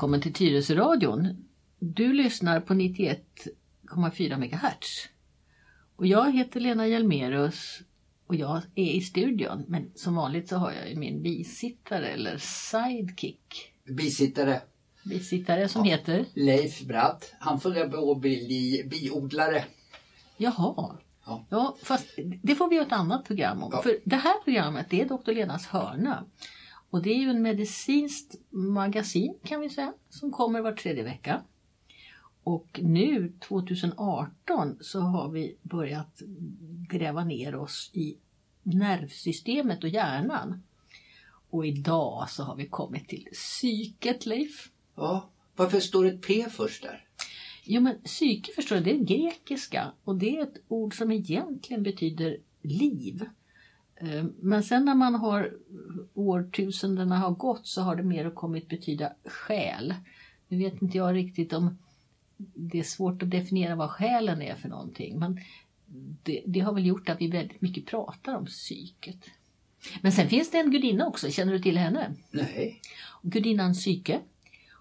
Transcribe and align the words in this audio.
välkommen 0.00 0.20
till 0.20 0.32
Tyresöradion. 0.32 1.46
Du 1.78 2.12
lyssnar 2.12 2.60
på 2.60 2.74
91,4 2.74 4.36
MHz. 4.36 5.08
Och 5.96 6.06
jag 6.06 6.32
heter 6.32 6.60
Lena 6.60 6.86
Hjelmerus 6.86 7.80
och 8.26 8.34
jag 8.34 8.62
är 8.74 8.90
i 8.90 9.00
studion. 9.00 9.64
Men 9.68 9.92
som 9.94 10.14
vanligt 10.14 10.48
så 10.48 10.56
har 10.56 10.72
jag 10.72 10.90
ju 10.90 10.96
min 10.96 11.22
bisittare 11.22 12.08
eller 12.08 12.38
sidekick. 12.38 13.72
Bisittare. 13.96 14.60
Bisittare 15.04 15.68
som 15.68 15.84
heter? 15.84 16.24
Leif 16.34 16.80
Bratt. 16.80 17.34
Han 17.38 17.60
funderar 17.60 17.88
på 17.88 18.12
att 18.12 18.20
bli 18.20 18.82
biodlare. 18.90 19.64
Jaha. 20.36 20.96
Ja. 21.26 21.46
Ja, 21.50 21.76
fast 21.82 22.06
det 22.42 22.54
får 22.54 22.68
vi 22.68 22.76
göra 22.76 22.86
ett 22.86 22.92
annat 22.92 23.24
program 23.24 23.62
om. 23.62 23.70
Ja. 23.72 23.82
För 23.82 23.98
det 24.04 24.16
här 24.16 24.44
programmet 24.44 24.86
det 24.90 25.00
är 25.00 25.04
Dr. 25.04 25.32
Lenas 25.32 25.66
hörna. 25.66 26.24
Och 26.90 27.02
det 27.02 27.10
är 27.10 27.18
ju 27.18 27.30
en 27.30 27.42
medicinskt 27.42 28.34
magasin 28.50 29.38
kan 29.44 29.60
vi 29.60 29.70
säga 29.70 29.92
som 30.08 30.32
kommer 30.32 30.60
var 30.60 30.72
tredje 30.72 31.02
vecka. 31.02 31.42
Och 32.42 32.80
nu 32.82 33.32
2018 33.48 34.78
så 34.80 35.00
har 35.00 35.28
vi 35.28 35.56
börjat 35.62 36.22
gräva 36.88 37.24
ner 37.24 37.54
oss 37.54 37.90
i 37.92 38.16
nervsystemet 38.62 39.84
och 39.84 39.90
hjärnan. 39.90 40.62
Och 41.50 41.66
idag 41.66 42.30
så 42.30 42.42
har 42.42 42.56
vi 42.56 42.66
kommit 42.66 43.08
till 43.08 43.28
psyket 43.32 44.26
Leif. 44.26 44.70
Ja. 44.94 45.30
Varför 45.56 45.80
står 45.80 46.06
ett 46.06 46.26
P 46.26 46.46
först 46.50 46.82
där? 46.82 47.06
Jo 47.64 47.80
men 47.80 48.02
psyke 48.02 48.52
förstår 48.52 48.76
du, 48.76 48.82
det 48.82 48.90
är 48.90 49.04
grekiska 49.04 49.92
och 50.04 50.16
det 50.16 50.36
är 50.36 50.42
ett 50.42 50.56
ord 50.68 50.98
som 50.98 51.12
egentligen 51.12 51.82
betyder 51.82 52.36
liv. 52.62 53.24
Eh, 54.00 54.24
Men 54.40 54.62
sen 54.62 54.84
när 54.84 54.94
man 54.94 55.14
har 55.14 55.52
årtusendena 56.14 57.18
har 57.18 57.30
gått 57.30 57.66
så 57.66 57.82
har 57.82 57.96
det 57.96 58.02
mer 58.02 58.30
kommit 58.30 58.68
betyda 58.68 59.12
själ. 59.24 59.94
Nu 60.48 60.58
vet 60.58 60.82
inte 60.82 60.98
jag 60.98 61.14
riktigt 61.14 61.52
om 61.52 61.78
det 62.54 62.78
är 62.78 62.82
svårt 62.82 63.22
att 63.22 63.30
definiera 63.30 63.74
vad 63.74 63.90
själen 63.90 64.42
är 64.42 64.54
för 64.54 64.68
någonting 64.68 65.18
men 65.18 65.40
det, 66.22 66.42
det 66.46 66.60
har 66.60 66.74
väl 66.74 66.86
gjort 66.86 67.08
att 67.08 67.20
vi 67.20 67.28
väldigt 67.28 67.60
mycket 67.60 67.86
pratar 67.86 68.36
om 68.36 68.46
psyket. 68.46 69.16
Men 70.00 70.12
sen 70.12 70.28
finns 70.28 70.50
det 70.50 70.58
en 70.58 70.70
gudinna 70.70 71.06
också, 71.06 71.30
känner 71.30 71.52
du 71.52 71.58
till 71.58 71.78
henne? 71.78 72.14
Nej. 72.30 72.80
Gudinnan 73.22 73.74
Psyke. 73.74 74.20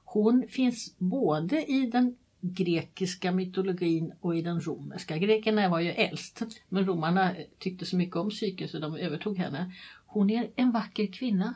Hon 0.05 0.45
finns 0.49 0.95
både 0.97 1.71
i 1.71 1.85
den 1.85 2.15
grekiska 2.41 3.31
mytologin 3.31 4.13
och 4.21 4.37
i 4.37 4.41
den 4.41 4.61
romerska. 4.61 5.17
Grekerna 5.17 5.69
var 5.69 5.79
ju 5.79 5.89
äldst 5.89 6.41
men 6.69 6.85
romarna 6.85 7.35
tyckte 7.57 7.85
så 7.85 7.95
mycket 7.95 8.15
om 8.15 8.29
Psyke 8.29 8.67
så 8.67 8.79
de 8.79 8.95
övertog 8.95 9.37
henne. 9.37 9.73
Hon 10.05 10.29
är 10.29 10.49
en 10.55 10.71
vacker 10.71 11.07
kvinna 11.07 11.53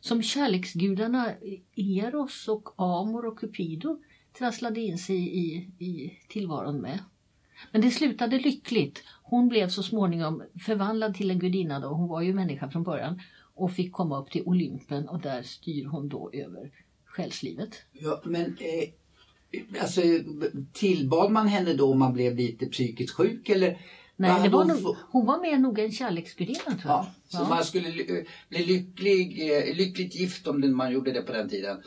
som 0.00 0.22
kärleksgudarna 0.22 1.32
Eros 1.76 2.48
och 2.48 2.68
Amor 2.76 3.26
och 3.26 3.38
Cupido 3.38 4.02
trasslade 4.38 4.80
in 4.80 4.98
sig 4.98 5.16
i, 5.16 5.70
i 5.78 6.18
tillvaron 6.28 6.80
med. 6.80 6.98
Men 7.72 7.80
det 7.80 7.90
slutade 7.90 8.38
lyckligt. 8.38 9.04
Hon 9.22 9.48
blev 9.48 9.68
så 9.68 9.82
småningom 9.82 10.42
förvandlad 10.66 11.14
till 11.14 11.30
en 11.30 11.38
gudinna 11.38 11.80
då, 11.80 11.88
hon 11.88 12.08
var 12.08 12.22
ju 12.22 12.34
människa 12.34 12.70
från 12.70 12.82
början 12.82 13.20
och 13.54 13.72
fick 13.72 13.92
komma 13.92 14.20
upp 14.20 14.30
till 14.30 14.42
Olympen 14.44 15.08
och 15.08 15.20
där 15.20 15.42
styr 15.42 15.86
hon 15.86 16.08
då 16.08 16.30
över 16.32 16.70
själslivet. 17.04 17.84
Ja, 17.92 18.22
men 18.24 18.44
eh, 18.44 18.90
alltså, 19.80 20.00
tillbad 20.72 21.32
man 21.32 21.48
henne 21.48 21.74
då 21.74 21.92
om 21.92 21.98
man 21.98 22.12
blev 22.12 22.36
lite 22.36 22.66
psykiskt 22.66 23.14
sjuk 23.14 23.48
eller? 23.48 23.78
Nej, 24.16 24.30
var 24.30 24.64
hade 24.64 24.74
nog, 24.74 24.82
hon 24.82 24.96
hon 25.10 25.26
var 25.26 25.40
mer 25.40 25.58
nog 25.58 25.78
en 25.78 25.92
kärleksgudinna 25.92 26.60
tror 26.64 26.78
jag. 26.84 27.06
Ja, 27.30 27.38
så 27.38 27.44
man 27.44 27.64
skulle 27.64 27.90
bli 28.48 28.66
lycklig, 28.66 29.50
eh, 29.50 29.76
lyckligt 29.76 30.14
gift 30.14 30.46
om 30.46 30.76
man 30.76 30.92
gjorde 30.92 31.12
det 31.12 31.22
på 31.22 31.32
den 31.32 31.48
tiden. 31.48 31.82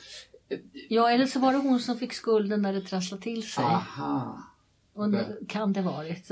ja, 0.89 1.09
eller 1.09 1.25
så 1.25 1.39
var 1.39 1.53
det 1.53 1.59
hon 1.59 1.79
som 1.79 1.97
fick 1.97 2.13
skulden 2.13 2.61
när 2.61 2.73
det 2.73 2.81
trasslade 2.81 3.23
till 3.23 3.43
sig. 3.43 3.63
Aha. 3.63 4.39
Och. 4.93 5.13
Kan 5.47 5.73
det 5.73 5.81
varit. 5.81 6.31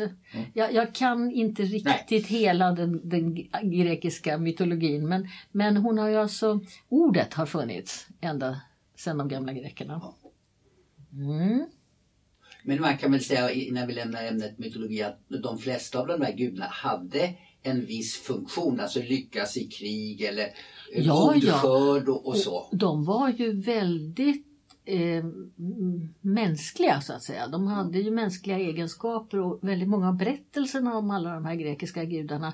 Jag, 0.54 0.74
jag 0.74 0.96
kan 0.96 1.32
inte 1.32 1.64
riktigt 1.64 2.28
hela 2.28 2.72
den, 2.72 3.10
den 3.10 3.36
grekiska 3.64 4.38
mytologin 4.38 5.08
men, 5.08 5.28
men 5.52 5.78
hon 5.78 5.98
har 5.98 6.10
ju 6.10 6.16
alltså, 6.16 6.60
ordet 6.90 7.34
har 7.34 7.46
funnits 7.46 8.08
ända 8.22 8.62
sedan 8.96 9.18
de 9.18 9.28
gamla 9.28 9.54
grekerna. 9.54 10.02
Mm. 11.14 11.66
Men 12.64 12.82
man 12.82 12.98
kan 12.98 13.12
väl 13.12 13.24
säga 13.24 13.52
innan 13.52 13.88
vi 13.88 13.94
lämnar 13.94 14.24
ämnet 14.24 14.58
mytologi 14.58 15.04
att 15.04 15.20
de 15.28 15.58
flesta 15.58 16.00
av 16.00 16.08
de 16.08 16.20
där 16.20 16.34
gudarna 16.34 16.70
hade 16.70 17.34
en 17.64 17.86
viss 17.86 18.18
funktion, 18.18 18.80
alltså 18.80 19.00
lyckas 19.00 19.58
i 19.58 19.68
krig 19.68 20.22
eller 20.22 20.50
Ja, 20.96 21.36
ja. 21.36 21.54
skörd 21.54 22.10
och, 22.10 22.28
och 22.28 22.38
så. 22.38 22.70
De 22.72 23.04
var 23.04 23.30
ju 23.30 23.62
väldigt 23.62 24.46
eh, 24.86 25.26
mänskliga 26.22 27.02
så 27.02 27.14
att 27.14 27.24
säga. 27.24 27.48
De 27.48 27.68
hade 27.68 28.00
ju 28.00 28.12
mänskliga 28.12 28.58
egenskaper 28.58 29.40
och 29.40 29.60
väldigt 29.62 29.90
många 29.90 30.08
av 30.08 30.18
berättelserna 30.18 30.98
om 30.98 31.12
alla 31.12 31.34
de 31.34 31.46
här 31.46 31.56
grekiska 31.56 32.06
gudarna 32.06 32.54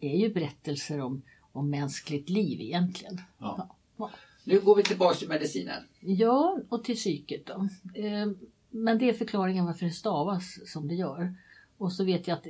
är 0.00 0.16
ju 0.16 0.32
berättelser 0.34 1.00
om, 1.00 1.22
om 1.52 1.70
mänskligt 1.70 2.28
liv 2.28 2.60
egentligen. 2.60 3.20
Ja. 3.38 3.76
Ja. 3.96 4.10
Nu 4.44 4.60
går 4.60 4.76
vi 4.76 4.82
tillbaka 4.82 5.14
till 5.14 5.28
medicinen. 5.28 5.82
Ja, 6.00 6.58
och 6.68 6.84
till 6.84 6.96
psyket 6.96 7.46
då. 7.46 7.68
Eh, 7.94 8.28
Men 8.70 8.98
det 8.98 9.08
är 9.08 9.12
förklaringen 9.12 9.64
varför 9.64 9.86
det 9.86 9.92
stavas 9.92 10.58
som 10.72 10.88
det 10.88 10.94
gör. 10.94 11.34
Och 11.78 11.92
så 11.92 12.04
vet 12.04 12.28
jag 12.28 12.38
att 12.38 12.46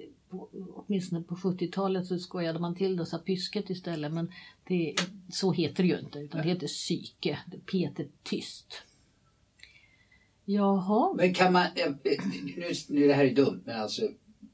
åtminstone 0.75 1.23
på 1.23 1.35
70-talet 1.35 2.07
så 2.07 2.19
skojade 2.19 2.59
man 2.59 2.75
till 2.75 2.97
det 2.97 3.03
och 3.03 3.09
sa 3.09 3.19
pysket 3.19 3.71
istället. 3.71 4.13
Men 4.13 4.33
det, 4.69 4.95
så 5.33 5.53
heter 5.53 5.83
det 5.83 5.89
ju 5.89 5.99
inte 5.99 6.19
utan 6.19 6.43
det 6.43 6.49
heter 6.49 6.67
psyke. 6.67 7.39
Det 7.47 7.67
Peter 7.67 8.09
tyst. 8.23 8.83
Jaha. 10.45 11.15
Men 11.15 11.35
kan 11.35 11.53
man, 11.53 11.63
eh, 11.63 11.93
nu, 12.57 12.73
nu 12.89 13.07
det 13.07 13.15
här 13.15 13.25
är 13.25 13.35
dumt 13.35 13.63
men 13.65 13.81
alltså 13.81 14.03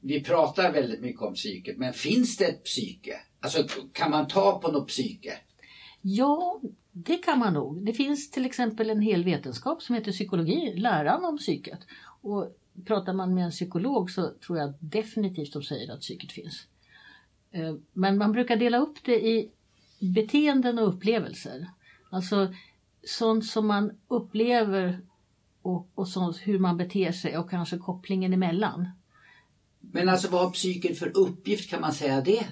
vi 0.01 0.23
pratar 0.23 0.73
väldigt 0.73 1.01
mycket 1.01 1.21
om 1.21 1.33
psyket 1.33 1.77
men 1.77 1.93
finns 1.93 2.37
det 2.37 2.45
ett 2.45 2.63
psyke? 2.63 3.13
Alltså 3.39 3.63
kan 3.93 4.11
man 4.11 4.27
ta 4.27 4.59
på 4.59 4.71
något 4.71 4.87
psyke? 4.87 5.33
Ja, 6.01 6.61
det 7.03 7.17
kan 7.17 7.39
man 7.39 7.53
nog. 7.53 7.85
Det 7.85 7.93
finns 7.93 8.31
till 8.31 8.45
exempel 8.45 8.89
en 8.89 9.01
hel 9.01 9.23
vetenskap 9.23 9.81
som 9.81 9.95
heter 9.95 10.11
psykologi, 10.11 10.73
läran 10.77 11.25
om 11.25 11.37
psyket. 11.37 11.79
Och 12.21 12.57
pratar 12.85 13.13
man 13.13 13.33
med 13.33 13.45
en 13.45 13.51
psykolog 13.51 14.11
så 14.11 14.31
tror 14.45 14.57
jag 14.57 14.73
definitivt 14.79 15.53
de 15.53 15.63
säger 15.63 15.93
att 15.93 16.01
psyket 16.01 16.31
finns. 16.31 16.67
Eh, 17.51 17.75
men 17.93 18.17
man 18.17 18.31
brukar 18.31 18.55
dela 18.55 18.77
upp 18.77 18.97
det 19.03 19.27
i 19.27 19.51
beteenden 19.99 20.79
och 20.79 20.87
upplevelser. 20.87 21.67
Alltså 22.09 22.53
sånt 23.03 23.45
som 23.45 23.67
man 23.67 23.91
upplever 24.07 25.01
och, 25.61 25.89
och 25.95 26.07
sånt, 26.07 26.37
hur 26.37 26.59
man 26.59 26.77
beter 26.77 27.11
sig 27.11 27.37
och 27.37 27.49
kanske 27.49 27.77
kopplingen 27.77 28.33
emellan. 28.33 28.89
Men 29.79 30.09
alltså 30.09 30.29
vad 30.29 30.41
har 30.41 30.51
psyket 30.51 30.99
för 30.99 31.17
uppgift, 31.17 31.69
kan 31.69 31.81
man 31.81 31.93
säga 31.93 32.21
det? 32.21 32.47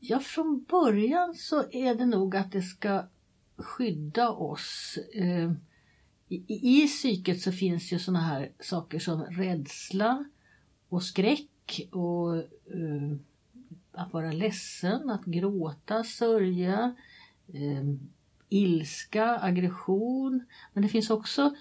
Ja, 0.00 0.18
från 0.20 0.64
början 0.64 1.34
så 1.34 1.70
är 1.70 1.94
det 1.94 2.06
nog 2.06 2.36
att 2.36 2.52
det 2.52 2.62
ska 2.62 3.04
skydda 3.56 4.30
oss. 4.30 4.98
Ehm, 5.14 5.56
I, 6.28 6.34
i- 6.36 6.84
I 6.84 6.86
psyket 6.88 7.40
så 7.40 7.52
finns 7.52 7.92
ju 7.92 7.98
såna 7.98 8.20
här 8.20 8.52
saker 8.60 8.98
som 8.98 9.20
rädsla 9.24 10.24
och 10.88 11.02
skräck 11.02 11.88
och 11.92 12.34
uh, 12.74 13.16
att 13.92 14.12
vara 14.12 14.32
ledsen, 14.32 15.10
att 15.10 15.24
gråta, 15.24 16.04
sörja, 16.04 16.94
uh, 17.54 17.94
ilska, 18.48 19.38
aggression. 19.38 20.44
Men 20.72 20.82
det 20.82 20.88
finns 20.88 21.10
också 21.10 21.54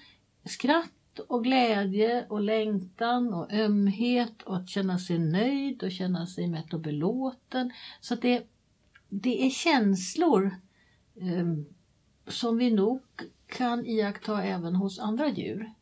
skratt 0.45 0.91
och 1.19 1.43
glädje 1.43 2.25
och 2.29 2.41
längtan 2.41 3.33
och 3.33 3.53
ömhet 3.53 4.41
och 4.43 4.57
att 4.57 4.69
känna 4.69 4.99
sig 4.99 5.19
nöjd 5.19 5.83
och 5.83 5.91
känna 5.91 6.27
sig 6.27 6.47
mätt 6.47 6.73
och 6.73 6.79
belåten. 6.79 7.71
Så 8.01 8.15
det, 8.15 8.43
det 9.09 9.45
är 9.45 9.49
känslor 9.49 10.55
eh, 11.15 11.47
som 12.27 12.57
vi 12.57 12.71
nog 12.71 13.01
kan 13.47 13.85
iaktta 13.85 14.43
även 14.43 14.75
hos 14.75 14.99
andra 14.99 15.29
djur. 15.29 15.73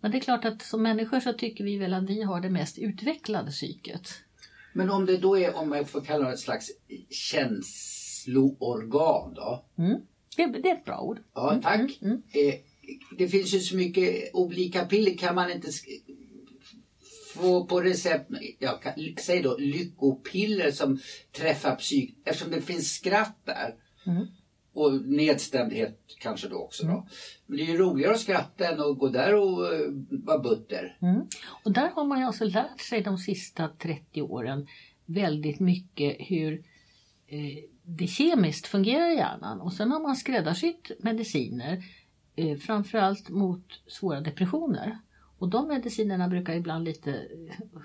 Men 0.00 0.10
det 0.10 0.18
är 0.18 0.20
klart 0.20 0.44
att 0.44 0.62
som 0.62 0.82
människor 0.82 1.20
så 1.20 1.32
tycker 1.32 1.64
vi 1.64 1.78
väl 1.78 1.94
att 1.94 2.10
vi 2.10 2.22
har 2.22 2.40
det 2.40 2.50
mest 2.50 2.78
utvecklade 2.78 3.50
psyket. 3.50 4.08
Men 4.72 4.90
om 4.90 5.06
det 5.06 5.16
då 5.16 5.38
är, 5.38 5.56
om 5.56 5.72
jag 5.72 5.88
får 5.88 6.00
kalla 6.00 6.26
det 6.26 6.32
ett 6.32 6.38
slags 6.38 6.70
känsloorgan 7.10 7.74
då? 9.34 9.64
Mm. 9.78 10.00
Det, 10.36 10.46
det 10.46 10.70
är 10.70 10.74
ett 10.74 10.84
bra 10.84 11.00
ord. 11.00 11.18
Ja, 11.34 11.60
tack. 11.62 11.98
Mm, 12.02 12.12
mm. 12.12 12.22
Det 13.18 13.28
finns 13.28 13.54
ju 13.54 13.60
så 13.60 13.76
mycket 13.76 14.30
olika 14.34 14.84
piller. 14.84 15.16
Kan 15.16 15.34
man 15.34 15.50
inte 15.50 15.68
få 17.34 17.66
på 17.66 17.80
recept, 17.80 18.30
ja, 18.58 18.72
kan, 18.72 18.92
säg 19.20 19.42
då 19.42 19.56
lyckopiller 19.56 20.70
som 20.70 20.98
träffar 21.32 21.76
psyk, 21.76 22.16
eftersom 22.24 22.52
det 22.52 22.60
finns 22.60 22.94
skratt 22.94 23.38
där. 23.44 23.74
Mm. 24.06 24.26
Och 24.72 24.94
nedstämdhet 25.06 26.00
kanske 26.20 26.48
då 26.48 26.56
också 26.56 26.86
då. 26.86 27.08
Men 27.46 27.56
det 27.56 27.62
är 27.62 27.66
ju 27.66 27.78
roligare 27.78 28.12
att 28.12 28.20
skratta 28.20 28.68
än 28.68 28.80
att 28.80 28.98
gå 28.98 29.08
där 29.08 29.34
och 29.34 29.72
uh, 29.72 29.90
vara 30.10 30.38
butter. 30.38 30.98
Mm. 31.02 31.26
Och 31.64 31.72
där 31.72 31.88
har 31.88 32.04
man 32.04 32.18
ju 32.18 32.24
alltså 32.24 32.44
lärt 32.44 32.80
sig 32.80 33.02
de 33.02 33.18
sista 33.18 33.68
30 33.68 34.22
åren 34.22 34.66
väldigt 35.06 35.60
mycket 35.60 36.16
hur 36.18 36.52
eh, 37.26 37.64
det 37.82 38.06
kemiskt 38.06 38.66
fungerar 38.66 39.10
i 39.10 39.16
hjärnan 39.16 39.60
och 39.60 39.72
sen 39.72 39.90
har 39.90 40.00
man 40.00 40.16
skräddarsytt 40.16 40.90
mediciner 41.00 41.84
Eh, 42.38 42.56
framförallt 42.56 43.28
mot 43.28 43.80
svåra 43.86 44.20
depressioner. 44.20 44.98
Och 45.38 45.48
de 45.48 45.68
medicinerna 45.68 46.28
brukar 46.28 46.54
ibland 46.54 46.84
lite 46.84 47.10
eh, 47.12 47.82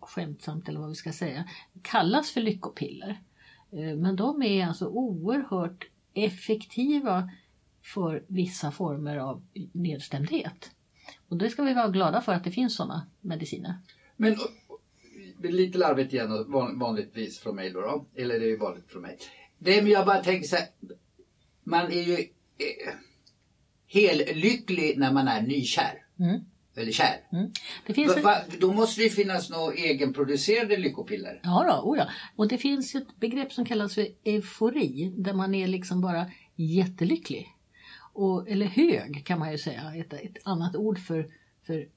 skämtsamt 0.00 0.68
eller 0.68 0.80
vad 0.80 0.88
vi 0.88 0.94
ska 0.94 1.12
säga 1.12 1.48
kallas 1.82 2.30
för 2.30 2.40
lyckopiller. 2.40 3.22
Eh, 3.70 3.96
men 3.96 4.16
de 4.16 4.42
är 4.42 4.66
alltså 4.66 4.86
oerhört 4.86 5.88
effektiva 6.14 7.30
för 7.82 8.24
vissa 8.26 8.70
former 8.70 9.16
av 9.16 9.46
nedstämdhet. 9.72 10.70
Och 11.28 11.36
det 11.36 11.50
ska 11.50 11.62
vi 11.62 11.74
vara 11.74 11.88
glada 11.88 12.20
för 12.20 12.32
att 12.32 12.44
det 12.44 12.50
finns 12.50 12.76
sådana 12.76 13.06
mediciner. 13.20 13.74
Men 14.16 14.36
lite 15.42 15.78
larvigt 15.78 16.12
igen 16.12 16.52
vanligtvis 16.78 17.38
från 17.38 17.56
mig 17.56 17.70
då, 17.70 17.80
då. 17.80 18.06
Eller 18.14 18.40
det 18.40 18.46
är 18.46 18.50
ju 18.50 18.56
vanligt 18.56 18.90
från 18.90 19.02
mig. 19.02 19.18
Det 19.58 19.82
men 19.82 19.90
jag 19.90 20.06
bara 20.06 20.22
tänker 20.22 20.48
så 20.48 20.56
här. 20.56 20.66
Man 21.64 21.92
är 21.92 22.02
ju 22.02 22.14
eh, 22.14 22.94
eh, 23.88 24.00
helt 24.00 24.36
lycklig 24.36 24.98
när 24.98 25.12
man 25.12 25.28
är 25.28 25.42
nykär. 25.42 26.02
Mm. 26.20 26.40
Eller 26.76 26.92
kär. 26.92 27.20
Mm. 27.32 27.50
Det 27.86 27.94
finns 27.94 28.16
va, 28.16 28.22
va, 28.22 28.36
då 28.60 28.72
måste 28.72 29.02
det 29.02 29.10
finnas 29.10 29.50
några 29.50 29.74
egenproducerade 29.74 30.76
lyckopiller. 30.76 31.40
Ja, 31.42 31.64
då, 31.68 31.90
oh 31.90 31.98
ja. 31.98 32.08
Och 32.36 32.48
det 32.48 32.58
finns 32.58 32.94
ett 32.94 33.20
begrepp 33.20 33.52
som 33.52 33.64
kallas 33.64 33.94
för 33.94 34.06
eufori. 34.24 35.14
Där 35.16 35.32
man 35.32 35.54
är 35.54 35.66
liksom 35.66 36.00
bara 36.00 36.26
jättelycklig. 36.56 37.48
Och, 38.12 38.48
eller 38.48 38.66
hög 38.66 39.26
kan 39.26 39.38
man 39.38 39.52
ju 39.52 39.58
säga. 39.58 39.92
Ett, 39.96 40.12
ett 40.12 40.36
annat 40.44 40.76
ord 40.76 40.98
för, 40.98 41.26
för 41.66 41.88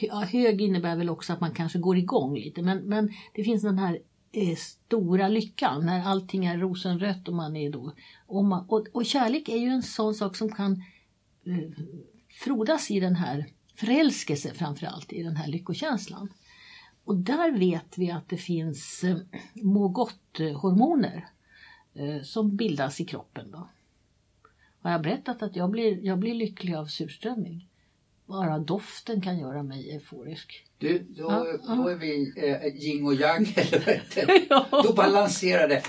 ja, 0.00 0.20
hög 0.20 0.60
innebär 0.60 0.96
väl 0.96 1.10
också 1.10 1.32
att 1.32 1.40
man 1.40 1.54
kanske 1.54 1.78
går 1.78 1.96
igång 1.96 2.34
lite. 2.34 2.62
Men, 2.62 2.78
men 2.78 3.10
det 3.34 3.44
finns 3.44 3.62
den 3.62 3.78
här 3.78 3.98
Eh, 4.32 4.56
stora 4.56 5.28
lyckan 5.28 5.86
när 5.86 6.04
allting 6.04 6.46
är 6.46 6.58
rosenrött 6.58 7.28
och 7.28 7.34
man 7.34 7.56
är 7.56 7.70
då... 7.70 7.92
Och, 8.26 8.44
man, 8.44 8.66
och, 8.68 8.86
och 8.92 9.06
kärlek 9.06 9.48
är 9.48 9.56
ju 9.56 9.68
en 9.68 9.82
sån 9.82 10.14
sak 10.14 10.36
som 10.36 10.52
kan 10.52 10.72
eh, 11.44 11.84
frodas 12.28 12.90
i 12.90 13.00
den 13.00 13.16
här 13.16 13.46
förälskelse 13.74 14.54
framförallt, 14.54 15.12
i 15.12 15.22
den 15.22 15.36
här 15.36 15.48
lyckokänslan. 15.48 16.32
Och 17.04 17.16
där 17.16 17.58
vet 17.58 17.98
vi 17.98 18.10
att 18.10 18.28
det 18.28 18.36
finns 18.36 19.04
eh, 19.04 19.16
må 19.54 19.88
gott-hormoner 19.88 21.28
eh, 21.94 22.22
som 22.22 22.56
bildas 22.56 23.00
i 23.00 23.04
kroppen. 23.04 23.50
Då. 23.50 23.68
Har 24.80 24.90
jag 24.90 25.02
berättat 25.02 25.42
att 25.42 25.56
jag 25.56 25.70
blir, 25.70 26.04
jag 26.04 26.18
blir 26.18 26.34
lycklig 26.34 26.74
av 26.74 26.86
surströmming? 26.86 27.68
Bara 28.28 28.58
doften 28.58 29.20
kan 29.20 29.38
göra 29.38 29.62
mig 29.62 29.90
euforisk. 29.90 30.64
Du, 30.78 30.98
då, 30.98 31.58
ja, 31.66 31.74
då 31.74 31.88
är 31.88 31.96
vi 31.96 32.32
eh, 32.36 32.66
yin 32.66 33.06
och 33.06 33.14
yang, 33.14 33.46
eller 33.56 34.02
ja. 34.48 34.66
Då 34.70 34.92
balanserar 34.92 35.68
det. 35.68 35.82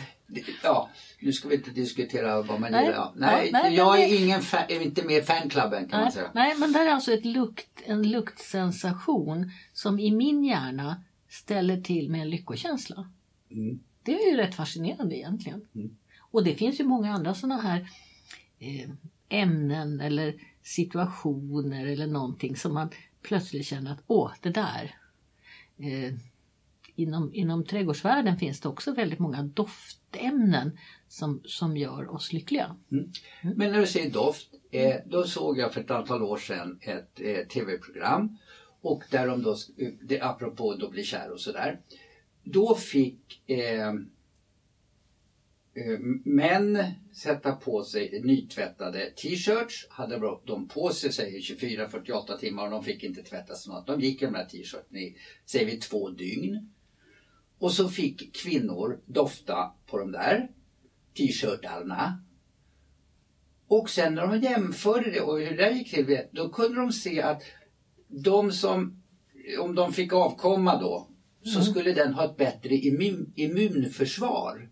Ja, 0.64 0.90
nu 1.20 1.34
ska 1.34 1.48
vi 1.48 1.56
inte 1.56 1.72
diskutera 1.72 2.42
vad 2.42 2.60
man 2.60 2.72
nej. 2.72 2.86
gillar. 2.86 2.98
Ja, 2.98 3.14
nej, 3.16 3.50
ja, 3.54 3.60
nej, 3.64 3.76
jag 3.76 4.00
är 4.00 4.24
ingen 4.24 4.42
fan, 4.42 4.64
inte 4.70 5.06
med 5.06 5.18
i 5.18 5.22
fanklubben 5.22 5.90
kan 5.90 6.00
nej, 6.00 6.06
man 6.06 6.12
säga. 6.12 6.32
Nej, 6.34 6.56
men 6.58 6.74
det 6.74 6.80
är 6.80 6.90
alltså 6.90 7.14
ett 7.14 7.26
lukt, 7.26 7.82
en 7.86 8.10
luktsensation 8.12 9.52
som 9.74 10.00
i 10.00 10.12
min 10.12 10.44
hjärna 10.44 11.04
ställer 11.30 11.82
till 11.82 12.10
med 12.10 12.22
en 12.22 12.30
lyckokänsla. 12.30 13.10
Mm. 13.52 13.80
Det 14.04 14.14
är 14.14 14.32
ju 14.32 14.38
rätt 14.38 14.56
fascinerande 14.56 15.18
egentligen. 15.18 15.68
Mm. 15.76 15.98
Och 16.20 16.44
det 16.44 16.56
finns 16.56 16.80
ju 16.80 16.84
många 16.84 17.14
andra 17.14 17.34
sådana 17.34 17.62
här 17.62 17.90
eh, 18.60 18.90
ämnen 19.30 20.00
eller 20.00 20.34
situationer 20.70 21.86
eller 21.86 22.08
någonting 22.08 22.56
som 22.56 22.74
man 22.74 22.90
plötsligt 23.22 23.66
känner 23.66 23.92
att 23.92 24.04
åh, 24.08 24.32
det 24.42 24.50
där. 24.50 24.96
Eh, 25.78 26.14
inom, 26.96 27.34
inom 27.34 27.66
trädgårdsvärlden 27.66 28.38
finns 28.38 28.60
det 28.60 28.70
också 28.70 28.94
väldigt 28.94 29.20
många 29.20 29.44
doftämnen 29.44 30.78
som, 31.08 31.42
som 31.46 31.78
gör 31.78 32.14
oss 32.14 32.34
lyckliga. 32.34 32.76
Mm. 32.92 33.12
Mm. 33.42 33.58
Men 33.58 33.72
när 33.72 33.80
du 33.80 33.88
säger 33.88 34.12
doft, 34.12 34.50
eh, 34.72 34.96
då 35.06 35.24
såg 35.24 35.58
jag 35.58 35.74
för 35.74 35.82
ett 35.82 35.92
antal 35.92 36.24
år 36.24 36.38
sedan 36.38 36.80
ett 36.82 37.22
eh, 37.22 37.48
tv-program 37.48 38.38
och 38.82 39.04
där 39.12 39.28
de 39.28 39.44
då, 39.44 39.56
det, 40.02 40.22
apropå 40.22 40.72
att 40.72 40.92
bli 40.92 41.04
kär 41.04 41.32
och 41.32 41.40
sådär. 41.40 41.80
Då 42.44 42.76
fick 42.76 43.50
eh, 43.50 43.94
Eh, 43.94 43.94
män 46.24 46.84
sätta 47.14 47.52
på 47.52 47.84
sig 47.84 48.22
nytvättade 48.24 49.10
t-shirts. 49.10 49.88
Hade 49.90 50.20
de 50.46 50.68
på 50.68 50.90
sig 50.90 51.12
säger 51.12 51.40
24-48 51.40 52.38
timmar 52.38 52.64
och 52.64 52.72
de 52.72 52.84
fick 52.84 53.04
inte 53.04 53.24
tvättas 53.24 53.68
något. 53.68 53.88
De 53.88 54.02
gick 54.02 54.22
i 54.22 54.26
de 54.26 54.36
här 54.36 54.46
t-shirten 54.46 54.98
i, 54.98 55.18
säger 55.46 55.66
vi, 55.66 55.78
två 55.78 56.10
dygn. 56.10 56.70
Och 57.60 57.72
så 57.72 57.90
fick 57.90 58.36
kvinnor 58.36 59.00
dofta 59.06 59.72
på 59.86 59.98
de 59.98 60.12
där 60.12 60.52
t-shirtarna. 61.18 62.24
Och 63.68 63.90
sen 63.90 64.16
när 64.16 64.28
de 64.28 64.40
jämförde 64.40 65.12
det 65.12 65.22
och 65.22 65.40
hur 65.40 65.58
det 65.58 65.72
gick 65.72 65.92
till, 65.92 66.20
då 66.32 66.50
kunde 66.50 66.82
de 66.82 66.92
se 66.92 67.22
att 67.22 67.44
de 68.08 68.52
som, 68.52 69.04
om 69.60 69.76
de 69.76 69.94
fick 69.94 70.14
avkomma 70.14 70.82
då, 70.82 71.10
så 71.44 71.60
mm. 71.60 71.64
skulle 71.64 71.94
den 71.94 72.14
ha 72.14 72.26
ett 72.26 72.38
bättre 72.38 72.76
immun, 72.76 73.34
immunförsvar. 73.36 74.70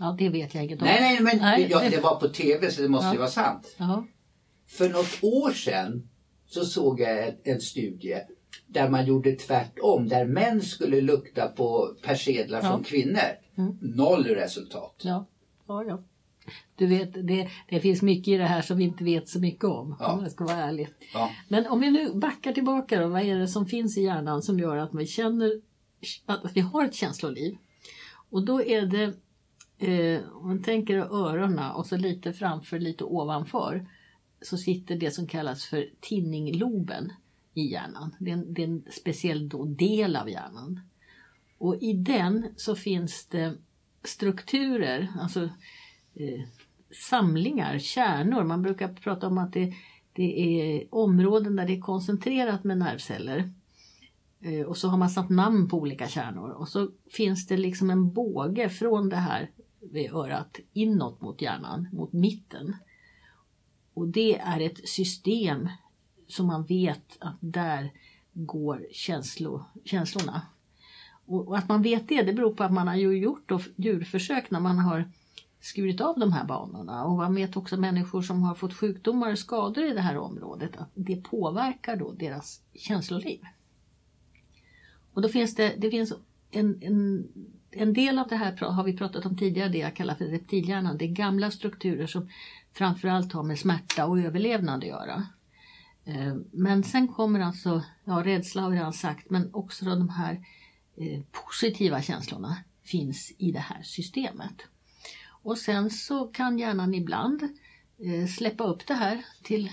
Ja, 0.00 0.16
det 0.18 0.28
vet 0.28 0.54
jag 0.54 0.64
inget 0.64 0.82
om. 0.82 0.86
Nej, 0.86 1.00
nej, 1.00 1.20
men 1.22 1.38
nej, 1.38 1.68
ja, 1.70 1.90
det 1.90 2.00
var 2.00 2.20
på 2.20 2.28
TV 2.28 2.70
så 2.70 2.82
det 2.82 2.88
måste 2.88 3.12
ju 3.12 3.18
vara 3.18 3.28
sant. 3.28 3.76
Aha. 3.78 4.06
För 4.66 4.88
något 4.88 5.18
år 5.22 5.50
sedan 5.50 6.08
så 6.46 6.64
såg 6.64 7.00
jag 7.00 7.34
en 7.44 7.60
studie 7.60 8.16
där 8.66 8.88
man 8.88 9.06
gjorde 9.06 9.32
tvärtom. 9.32 10.08
Där 10.08 10.24
män 10.24 10.62
skulle 10.62 11.00
lukta 11.00 11.48
på 11.48 11.96
persedlar 12.02 12.60
ja. 12.62 12.70
från 12.70 12.84
kvinnor. 12.84 13.20
Mm. 13.58 13.78
Noll 13.80 14.24
resultat. 14.24 15.00
Ja, 15.02 15.26
ja, 15.68 15.84
ja. 15.84 16.02
Du 16.76 16.86
vet, 16.86 17.12
det, 17.26 17.48
det 17.68 17.80
finns 17.80 18.02
mycket 18.02 18.28
i 18.28 18.36
det 18.36 18.44
här 18.44 18.62
som 18.62 18.76
vi 18.78 18.84
inte 18.84 19.04
vet 19.04 19.28
så 19.28 19.40
mycket 19.40 19.64
om. 19.64 19.96
Ja. 20.00 20.12
Om 20.12 20.22
jag 20.22 20.32
ska 20.32 20.44
vara 20.44 20.56
ärlig. 20.56 20.88
Ja. 21.14 21.30
Men 21.48 21.66
om 21.66 21.80
vi 21.80 21.90
nu 21.90 22.14
backar 22.14 22.52
tillbaka 22.52 23.00
då. 23.00 23.08
Vad 23.08 23.22
är 23.22 23.36
det 23.36 23.48
som 23.48 23.66
finns 23.66 23.98
i 23.98 24.02
hjärnan 24.02 24.42
som 24.42 24.58
gör 24.58 24.76
att 24.76 24.92
man 24.92 25.06
känner 25.06 25.60
att 26.26 26.52
vi 26.54 26.60
har 26.60 26.84
ett 26.84 26.94
känsloliv? 26.94 27.56
Och 28.30 28.44
då 28.44 28.62
är 28.62 28.86
det 28.86 29.14
eh, 29.80 30.20
om 30.32 30.46
man 30.46 30.62
tänker 30.62 30.96
öronen 30.96 31.70
och 31.70 31.86
så 31.86 31.96
lite 31.96 32.32
framför, 32.32 32.78
lite 32.78 33.04
ovanför 33.04 33.86
så 34.42 34.56
sitter 34.56 34.96
det 34.96 35.10
som 35.10 35.26
kallas 35.26 35.64
för 35.64 35.90
tinningloben 36.00 37.12
i 37.54 37.72
hjärnan. 37.72 38.14
Det 38.18 38.30
är 38.30 38.34
en, 38.34 38.54
det 38.54 38.62
är 38.62 38.68
en 38.68 38.84
speciell 38.90 39.48
då 39.48 39.64
del 39.64 40.16
av 40.16 40.30
hjärnan. 40.30 40.80
Och 41.58 41.76
i 41.80 41.92
den 41.92 42.46
så 42.56 42.76
finns 42.76 43.26
det 43.26 43.54
strukturer, 44.04 45.08
alltså 45.20 45.42
eh, 46.14 46.40
samlingar, 47.10 47.78
kärnor. 47.78 48.44
Man 48.44 48.62
brukar 48.62 48.88
prata 48.88 49.26
om 49.26 49.38
att 49.38 49.52
det, 49.52 49.74
det 50.12 50.40
är 50.40 50.86
områden 50.90 51.56
där 51.56 51.66
det 51.66 51.76
är 51.76 51.80
koncentrerat 51.80 52.64
med 52.64 52.78
nervceller. 52.78 53.50
Eh, 54.40 54.66
och 54.66 54.76
så 54.76 54.88
har 54.88 54.98
man 54.98 55.10
satt 55.10 55.30
namn 55.30 55.68
på 55.68 55.78
olika 55.78 56.08
kärnor 56.08 56.50
och 56.50 56.68
så 56.68 56.90
finns 57.10 57.46
det 57.46 57.56
liksom 57.56 57.90
en 57.90 58.12
båge 58.12 58.68
från 58.68 59.08
det 59.08 59.16
här 59.16 59.50
vid 59.80 60.12
örat 60.12 60.58
inåt 60.72 61.20
mot 61.20 61.42
hjärnan, 61.42 61.88
mot 61.92 62.12
mitten. 62.12 62.76
Och 63.94 64.08
det 64.08 64.38
är 64.38 64.60
ett 64.60 64.88
system 64.88 65.68
som 66.28 66.46
man 66.46 66.64
vet 66.64 67.16
att 67.20 67.36
där 67.40 67.92
går 68.32 68.86
känslo, 68.92 69.64
känslorna. 69.84 70.42
Och, 71.26 71.48
och, 71.48 71.58
att 71.58 71.68
man 71.68 71.82
vet 71.82 72.08
det, 72.08 72.22
det 72.22 72.32
beror 72.32 72.54
på 72.54 72.64
att 72.64 72.72
man 72.72 72.88
har 72.88 72.94
ju 72.94 73.18
gjort 73.18 73.48
då, 73.48 73.60
djurförsök 73.76 74.50
när 74.50 74.60
man 74.60 74.78
har 74.78 75.10
skurit 75.60 76.00
av 76.00 76.18
de 76.18 76.32
här 76.32 76.44
banorna. 76.44 77.04
Och 77.04 77.16
man 77.16 77.34
vet 77.34 77.56
också 77.56 77.76
människor 77.76 78.22
som 78.22 78.42
har 78.42 78.54
fått 78.54 78.74
sjukdomar 78.74 79.32
och 79.32 79.38
skador 79.38 79.84
i 79.84 79.92
det 79.92 80.00
här 80.00 80.16
området 80.16 80.76
att 80.76 80.90
det 80.94 81.16
påverkar 81.16 81.96
då 81.96 82.12
deras 82.12 82.60
känsloliv. 82.74 83.40
Och 85.12 85.22
då 85.22 85.28
finns 85.28 85.54
det, 85.54 85.74
det 85.78 85.90
finns 85.90 86.12
en, 86.50 86.82
en 86.82 87.28
en 87.70 87.92
del 87.92 88.18
av 88.18 88.28
det 88.28 88.36
här 88.36 88.56
har 88.56 88.84
vi 88.84 88.96
pratat 88.96 89.26
om 89.26 89.36
tidigare, 89.36 89.68
det 89.68 89.78
jag 89.78 89.96
kallar 89.96 90.14
för 90.14 90.24
reptilhjärnan. 90.24 90.98
Det 90.98 91.04
är 91.04 91.08
gamla 91.08 91.50
strukturer 91.50 92.06
som 92.06 92.28
framförallt 92.72 93.32
har 93.32 93.42
med 93.42 93.58
smärta 93.58 94.06
och 94.06 94.20
överlevnad 94.20 94.78
att 94.78 94.88
göra. 94.88 95.26
Eh, 96.04 96.34
men 96.50 96.84
sen 96.84 97.08
kommer 97.08 97.40
alltså, 97.40 97.82
ja 98.04 98.22
rädsla 98.24 98.62
har 98.62 98.70
vi 98.70 98.76
redan 98.76 98.92
sagt, 98.92 99.30
men 99.30 99.54
också 99.54 99.84
de 99.84 100.08
här 100.08 100.44
eh, 100.96 101.20
positiva 101.30 102.02
känslorna 102.02 102.56
finns 102.82 103.32
i 103.38 103.52
det 103.52 103.58
här 103.58 103.82
systemet. 103.82 104.62
Och 105.42 105.58
sen 105.58 105.90
så 105.90 106.26
kan 106.26 106.58
hjärnan 106.58 106.94
ibland 106.94 107.42
eh, 107.98 108.26
släppa 108.26 108.64
upp 108.64 108.86
det 108.86 108.94
här 108.94 109.24
till 109.42 109.72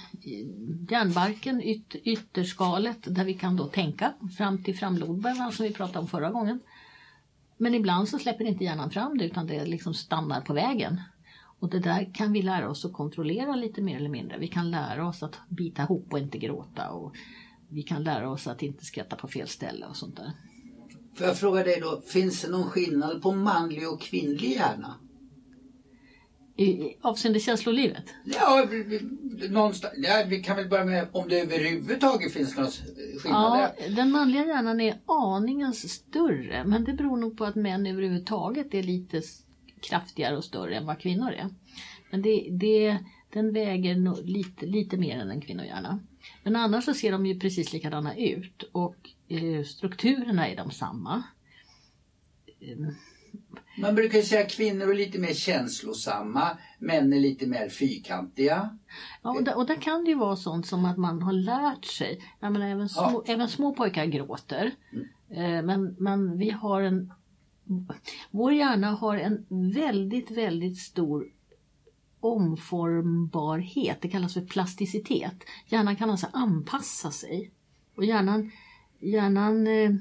hjärnbarken, 0.89 1.61
yt 1.61 1.95
ytterskalet, 1.95 3.15
där 3.15 3.25
vi 3.25 3.33
kan 3.33 3.55
då 3.55 3.67
tänka 3.67 4.13
fram 4.37 4.63
till 4.63 4.77
framloben, 4.77 5.51
som 5.51 5.65
vi 5.65 5.73
pratade 5.73 5.99
om 5.99 6.07
förra 6.07 6.31
gången. 6.31 6.59
Men 7.57 7.73
ibland 7.73 8.09
så 8.09 8.19
släpper 8.19 8.45
inte 8.45 8.63
hjärnan 8.63 8.91
fram 8.91 9.17
det 9.17 9.25
utan 9.25 9.47
det 9.47 9.65
liksom 9.65 9.93
stannar 9.93 10.41
på 10.41 10.53
vägen. 10.53 11.01
Och 11.59 11.69
det 11.69 11.79
där 11.79 12.11
kan 12.13 12.33
vi 12.33 12.41
lära 12.41 12.69
oss 12.69 12.85
att 12.85 12.93
kontrollera 12.93 13.55
lite 13.55 13.81
mer 13.81 13.97
eller 13.97 14.09
mindre. 14.09 14.37
Vi 14.37 14.47
kan 14.47 14.71
lära 14.71 15.07
oss 15.07 15.23
att 15.23 15.39
bita 15.49 15.83
ihop 15.83 16.13
och 16.13 16.19
inte 16.19 16.37
gråta. 16.37 16.89
Och 16.89 17.15
vi 17.69 17.83
kan 17.83 18.03
lära 18.03 18.29
oss 18.29 18.47
att 18.47 18.63
inte 18.63 18.85
skratta 18.85 19.15
på 19.15 19.27
fel 19.27 19.47
ställe 19.47 19.85
och 19.85 19.95
sånt 19.95 20.15
där. 20.15 20.31
Får 21.15 21.27
jag 21.27 21.37
fråga 21.37 21.63
dig 21.63 21.79
då, 21.81 22.01
finns 22.01 22.41
det 22.41 22.51
någon 22.51 22.69
skillnad 22.69 23.21
på 23.21 23.31
manlig 23.31 23.89
och 23.89 24.01
kvinnlig 24.01 24.51
hjärna? 24.51 24.95
I, 26.57 26.97
avseende 27.01 27.39
känslolivet? 27.39 28.13
Ja, 28.25 28.67
någonstans, 29.49 29.93
ja, 29.97 30.23
vi 30.27 30.43
kan 30.43 30.55
väl 30.55 30.69
börja 30.69 30.85
med 30.85 31.07
om 31.11 31.29
det 31.29 31.39
överhuvudtaget 31.39 32.33
finns 32.33 32.55
några 32.55 32.69
skillnader. 33.23 33.71
Ja, 33.77 33.89
den 33.95 34.11
manliga 34.11 34.45
hjärnan 34.45 34.81
är 34.81 34.97
aningen 35.05 35.73
större 35.73 36.63
men 36.65 36.83
det 36.83 36.93
beror 36.93 37.17
nog 37.17 37.37
på 37.37 37.45
att 37.45 37.55
män 37.55 37.85
överhuvudtaget 37.85 38.73
är 38.73 38.83
lite 38.83 39.21
kraftigare 39.81 40.37
och 40.37 40.43
större 40.43 40.75
än 40.75 40.85
vad 40.85 40.99
kvinnor 40.99 41.31
är. 41.31 41.49
Men 42.11 42.21
det, 42.21 42.47
det, 42.51 42.97
den 43.33 43.53
väger 43.53 43.95
nog 43.95 44.25
lite, 44.25 44.65
lite 44.65 44.97
mer 44.97 45.19
än 45.19 45.31
en 45.31 45.41
kvinnohjärna. 45.41 45.99
Men 46.43 46.55
annars 46.55 46.85
så 46.85 46.93
ser 46.93 47.11
de 47.11 47.25
ju 47.25 47.39
precis 47.39 47.73
likadana 47.73 48.15
ut 48.15 48.63
och 48.71 48.95
eh, 49.27 49.63
strukturerna 49.63 50.47
är 50.47 50.55
de 50.55 50.71
samma. 50.71 51.23
Mm. 52.61 52.95
Man 53.79 53.95
brukar 53.95 54.21
säga 54.21 54.41
att 54.41 54.51
kvinnor 54.51 54.91
är 54.91 54.95
lite 54.95 55.19
mer 55.19 55.33
känslosamma, 55.33 56.57
män 56.79 57.13
är 57.13 57.19
lite 57.19 57.47
mer 57.47 57.69
fyrkantiga. 57.69 58.77
Ja, 59.21 59.29
och 59.29 59.43
där, 59.43 59.57
och 59.57 59.65
där 59.65 59.81
kan 59.81 60.03
det 60.03 60.09
ju 60.09 60.17
vara 60.17 60.35
sånt 60.35 60.67
som 60.67 60.85
att 60.85 60.97
man 60.97 61.21
har 61.21 61.33
lärt 61.33 61.85
sig. 61.85 62.21
Jag 62.39 62.51
menar, 62.51 62.67
även, 62.67 62.89
små, 62.89 63.23
ja. 63.25 63.33
även 63.33 63.49
små 63.49 63.73
pojkar 63.73 64.05
gråter. 64.05 64.71
Mm. 64.93 65.07
Eh, 65.29 65.65
men, 65.65 65.95
men 65.99 66.37
vi 66.37 66.49
har 66.49 66.81
en... 66.81 67.13
Vår 68.31 68.53
hjärna 68.53 68.91
har 68.91 69.17
en 69.17 69.45
väldigt, 69.73 70.31
väldigt 70.31 70.77
stor 70.77 71.27
omformbarhet. 72.19 74.01
Det 74.01 74.09
kallas 74.09 74.33
för 74.33 74.41
plasticitet. 74.41 75.43
Hjärnan 75.67 75.95
kan 75.95 76.09
alltså 76.09 76.27
anpassa 76.33 77.11
sig. 77.11 77.51
Och 77.95 78.05
hjärnan, 78.05 78.51
hjärnan 78.99 79.67
eh, 79.67 79.91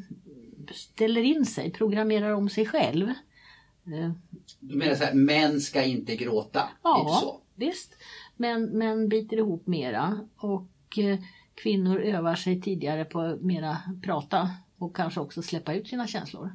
ställer 0.75 1.23
in 1.23 1.47
sig, 1.47 1.71
programmerar 1.71 2.31
om 2.31 2.49
sig 2.49 2.67
själv. 2.67 3.13
Du 4.61 4.77
menar 4.77 4.95
så 4.95 5.05
här, 5.05 5.15
män 5.15 5.61
ska 5.61 5.85
inte 5.85 6.17
gråta? 6.17 6.69
Ja, 6.83 7.19
så? 7.23 7.41
visst. 7.55 7.97
Men 8.37 8.65
män 8.65 9.09
biter 9.09 9.37
ihop 9.37 9.67
mera 9.67 10.29
och 10.37 10.99
eh, 10.99 11.19
kvinnor 11.55 12.01
övar 12.01 12.35
sig 12.35 12.61
tidigare 12.61 13.05
på 13.05 13.39
mera 13.41 13.79
prata 14.03 14.51
och 14.79 14.97
kanske 14.97 15.21
också 15.21 15.43
släppa 15.43 15.75
ut 15.75 15.89
sina 15.89 16.07
känslor. 16.07 16.55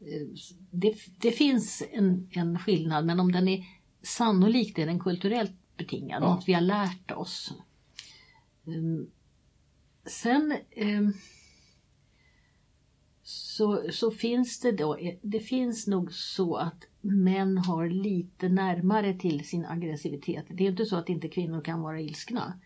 Eh, 0.00 0.26
det, 0.70 0.94
det 1.18 1.32
finns 1.32 1.82
en, 1.92 2.28
en 2.30 2.58
skillnad 2.58 3.06
men 3.06 3.20
om 3.20 3.32
den 3.32 3.48
är 3.48 3.64
sannolikt 4.02 4.78
är 4.78 4.86
den 4.86 5.00
kulturellt 5.00 5.76
betingad, 5.76 6.22
ja. 6.22 6.34
något 6.34 6.48
vi 6.48 6.52
har 6.52 6.60
lärt 6.60 7.10
oss. 7.10 7.52
Um, 8.64 9.10
sen 10.06 10.56
um, 10.76 11.14
så, 13.30 13.82
så 13.92 14.10
finns 14.10 14.60
det 14.60 14.72
då, 14.72 14.96
eh, 14.96 15.14
det 15.22 15.40
finns 15.40 15.86
nog 15.86 16.12
så 16.12 16.56
att 16.56 16.84
män 17.00 17.58
har 17.58 17.88
lite 17.88 18.48
närmare 18.48 19.14
till 19.14 19.48
sin 19.48 19.66
aggressivitet. 19.66 20.44
Det 20.48 20.64
är 20.64 20.70
inte 20.70 20.86
så 20.86 20.96
att 20.96 21.08
inte 21.08 21.28
kvinnor 21.28 21.60
kan 21.60 21.80
vara 21.80 22.00
ilskna. 22.00 22.60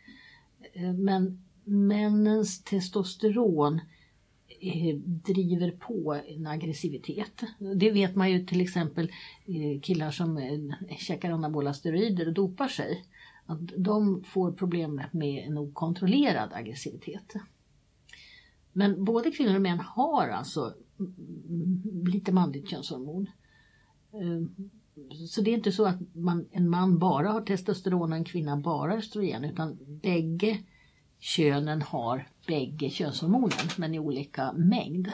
Eh, 0.72 0.92
men 0.92 1.44
männens 1.64 2.64
testosteron 2.64 3.80
eh, 4.60 4.96
driver 5.04 5.70
på 5.70 6.20
en 6.26 6.46
aggressivitet. 6.46 7.42
Det 7.76 7.90
vet 7.90 8.16
man 8.16 8.30
ju 8.30 8.46
till 8.46 8.60
exempel 8.60 9.10
killar 9.82 10.10
som 10.10 10.40
käkar 10.98 11.30
anabola 11.30 11.74
steroider 11.74 12.28
och 12.28 12.34
dopar 12.34 12.68
sig. 12.68 13.04
Att 13.46 13.58
de 13.76 14.24
får 14.24 14.52
problem 14.52 15.02
med 15.12 15.46
en 15.46 15.58
okontrollerad 15.58 16.52
aggressivitet. 16.52 17.34
Men 18.76 19.04
både 19.04 19.30
kvinnor 19.30 19.54
och 19.54 19.62
män 19.62 19.78
har 19.78 20.28
alltså 20.28 20.74
lite 22.04 22.32
manligt 22.32 22.68
könshormon. 22.70 23.26
Eh, 24.12 24.66
så 25.28 25.40
det 25.40 25.50
är 25.50 25.54
inte 25.54 25.72
så 25.72 25.86
att 25.86 26.14
man, 26.14 26.46
en 26.50 26.68
man 26.68 26.98
bara 26.98 27.28
har 27.28 27.40
testosteron 27.40 28.12
och 28.12 28.18
en 28.18 28.24
kvinna 28.24 28.56
bara 28.56 28.94
östrogen 28.94 29.44
utan 29.44 29.78
bägge 30.02 30.58
könen 31.18 31.82
har 31.82 32.28
bägge 32.46 32.90
könshormonen 32.90 33.68
men 33.78 33.94
i 33.94 33.98
olika 33.98 34.52
mängd. 34.52 35.12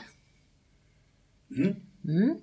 Mm. 1.56 1.76
Mm. 2.04 2.40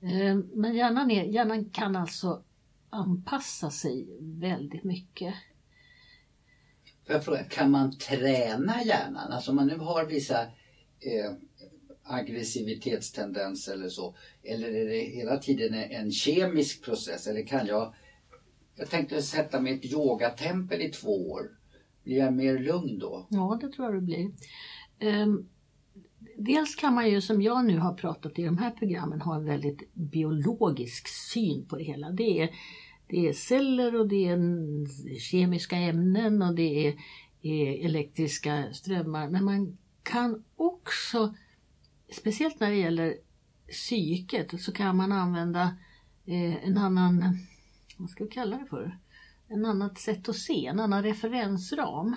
Eh, 0.00 0.44
men 0.54 0.74
hjärnan, 0.74 1.10
är, 1.10 1.24
hjärnan 1.24 1.64
kan 1.64 1.96
alltså 1.96 2.42
anpassa 2.90 3.70
sig 3.70 4.06
väldigt 4.20 4.84
mycket. 4.84 5.34
Får 7.06 7.14
jag 7.14 7.24
fråga, 7.24 7.44
kan 7.44 7.70
man 7.70 7.98
träna 7.98 8.82
hjärnan? 8.84 9.32
Alltså 9.32 9.50
om 9.50 9.56
man 9.56 9.66
nu 9.66 9.78
har 9.78 10.06
vissa 10.06 10.42
eh, 10.42 11.32
aggressivitetstendens 12.02 13.68
eller 13.68 13.88
så. 13.88 14.16
Eller 14.42 14.68
är 14.68 14.88
det 14.88 14.98
hela 14.98 15.38
tiden 15.38 15.74
en 15.74 16.12
kemisk 16.12 16.84
process? 16.84 17.26
Eller 17.26 17.46
kan 17.46 17.66
jag... 17.66 17.94
Jag 18.76 18.90
tänkte 18.90 19.22
sätta 19.22 19.60
mig 19.60 19.72
i 19.72 19.76
ett 19.76 19.92
yogatempel 19.92 20.82
i 20.82 20.88
två 20.88 21.30
år. 21.30 21.50
Blir 22.04 22.16
jag 22.16 22.32
mer 22.32 22.58
lugn 22.58 22.98
då? 22.98 23.26
Ja, 23.30 23.58
det 23.60 23.68
tror 23.68 23.86
jag 23.86 23.94
du 23.94 24.00
blir. 24.00 24.30
Um, 25.00 25.48
dels 26.36 26.74
kan 26.74 26.94
man 26.94 27.10
ju 27.10 27.20
som 27.20 27.42
jag 27.42 27.64
nu 27.64 27.78
har 27.78 27.94
pratat 27.94 28.38
i 28.38 28.44
de 28.44 28.58
här 28.58 28.70
programmen 28.70 29.20
ha 29.20 29.36
en 29.36 29.44
väldigt 29.44 29.94
biologisk 29.94 31.08
syn 31.08 31.66
på 31.66 31.76
det 31.76 31.84
hela. 31.84 32.10
Det 32.10 32.42
är, 32.42 32.50
det 33.12 33.28
är 33.28 33.32
celler 33.32 34.00
och 34.00 34.08
det 34.08 34.28
är 34.28 34.38
kemiska 35.18 35.76
ämnen 35.76 36.42
och 36.42 36.54
det 36.54 36.86
är, 36.86 36.94
är 37.42 37.86
elektriska 37.86 38.72
strömmar. 38.72 39.28
Men 39.28 39.44
man 39.44 39.78
kan 40.02 40.44
också 40.56 41.34
speciellt 42.12 42.60
när 42.60 42.70
det 42.70 42.76
gäller 42.76 43.16
psyket 43.68 44.62
så 44.62 44.72
kan 44.72 44.96
man 44.96 45.12
använda 45.12 45.62
eh, 46.26 46.64
en 46.64 46.78
annan, 46.78 47.38
vad 47.96 48.10
ska 48.10 48.24
vi 48.24 48.30
kalla 48.30 48.56
det 48.58 48.66
för? 48.66 48.98
En 49.48 49.64
annat 49.64 49.98
sätt 49.98 50.28
att 50.28 50.36
se, 50.36 50.66
en 50.66 50.80
annan 50.80 51.02
referensram. 51.02 52.16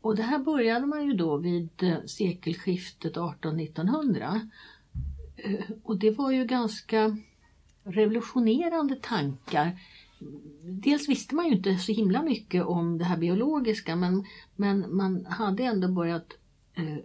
Och 0.00 0.16
det 0.16 0.22
här 0.22 0.38
började 0.38 0.86
man 0.86 1.06
ju 1.06 1.12
då 1.12 1.36
vid 1.36 1.82
eh, 1.82 2.04
sekelskiftet 2.06 3.14
1800-1900. 3.14 4.50
Eh, 5.36 5.64
och 5.82 5.98
det 5.98 6.10
var 6.10 6.30
ju 6.30 6.44
ganska 6.44 7.16
revolutionerande 7.86 8.96
tankar. 8.96 9.78
Dels 10.62 11.08
visste 11.08 11.34
man 11.34 11.46
ju 11.46 11.52
inte 11.52 11.78
så 11.78 11.92
himla 11.92 12.22
mycket 12.22 12.64
om 12.64 12.98
det 12.98 13.04
här 13.04 13.16
biologiska 13.16 13.96
men, 13.96 14.24
men 14.56 14.96
man 14.96 15.26
hade 15.26 15.62
ändå 15.62 15.88
börjat 15.88 16.32
eh, 16.74 16.98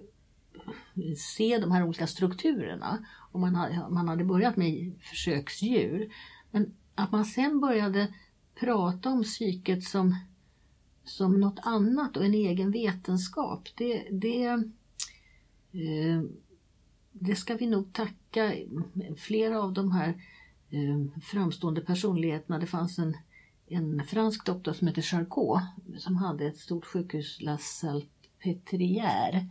se 1.17 1.57
de 1.57 1.71
här 1.71 1.83
olika 1.83 2.07
strukturerna. 2.07 3.05
Och 3.31 3.39
man, 3.39 3.55
hade, 3.55 3.89
man 3.89 4.07
hade 4.07 4.23
börjat 4.23 4.57
med 4.57 4.93
försöksdjur. 5.01 6.13
Men 6.51 6.73
att 6.95 7.11
man 7.11 7.25
sen 7.25 7.59
började 7.59 8.13
prata 8.59 9.09
om 9.09 9.23
psyket 9.23 9.83
som, 9.83 10.15
som 11.03 11.39
något 11.39 11.59
annat 11.63 12.17
och 12.17 12.25
en 12.25 12.33
egen 12.33 12.71
vetenskap. 12.71 13.69
Det, 13.75 14.07
det, 14.11 14.45
eh, 15.71 16.21
det 17.11 17.35
ska 17.35 17.55
vi 17.55 17.67
nog 17.67 17.93
tacka 17.93 18.53
flera 19.17 19.61
av 19.61 19.73
de 19.73 19.91
här 19.91 20.21
eh, 20.71 21.21
framstående 21.21 21.81
personligheterna. 21.81 22.59
Det 22.59 22.67
fanns 22.67 22.99
en, 22.99 23.17
en 23.67 24.03
fransk 24.03 24.45
doktor 24.45 24.73
som 24.73 24.87
hette 24.87 25.01
Charcot 25.01 25.61
som 25.97 26.15
hade 26.15 26.47
ett 26.47 26.57
stort 26.57 26.85
sjukhus, 26.85 27.41
La 27.41 27.57
Salpêtrière 27.57 29.49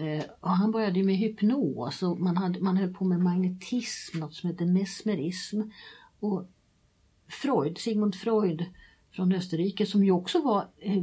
Eh, 0.00 0.24
och 0.40 0.50
han 0.50 0.70
började 0.70 1.02
med 1.02 1.16
hypnos 1.16 2.02
och 2.02 2.20
man, 2.20 2.36
hade, 2.36 2.60
man 2.60 2.76
höll 2.76 2.94
på 2.94 3.04
med 3.04 3.20
magnetism, 3.20 4.18
något 4.18 4.34
som 4.34 4.50
hette 4.50 4.66
mesmerism. 4.66 5.60
Och 6.20 6.48
Freud, 7.28 7.78
Sigmund 7.78 8.14
Freud 8.14 8.64
från 9.10 9.32
Österrike 9.32 9.86
som 9.86 10.04
ju 10.04 10.10
också 10.10 10.40
var 10.40 10.68
eh, 10.78 11.02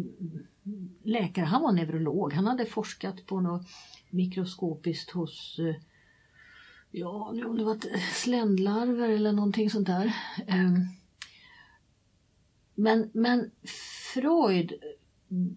läkare, 1.03 1.45
han 1.45 1.61
var 1.61 1.71
neurolog. 1.71 2.33
Han 2.33 2.47
hade 2.47 2.65
forskat 2.65 3.25
på 3.25 3.41
något 3.41 3.67
mikroskopiskt 4.09 5.11
hos 5.11 5.59
eh, 5.59 5.75
Ja, 6.91 7.31
ja, 7.35 7.47
om 7.47 7.57
det 7.57 7.63
var 7.63 7.73
eh, 7.73 8.01
sländlarver 8.13 9.09
eller 9.09 9.31
någonting 9.31 9.69
sånt 9.69 9.87
där. 9.87 10.15
Ehm, 10.47 10.85
men, 12.75 13.09
men 13.13 13.51
Freud 14.13 14.73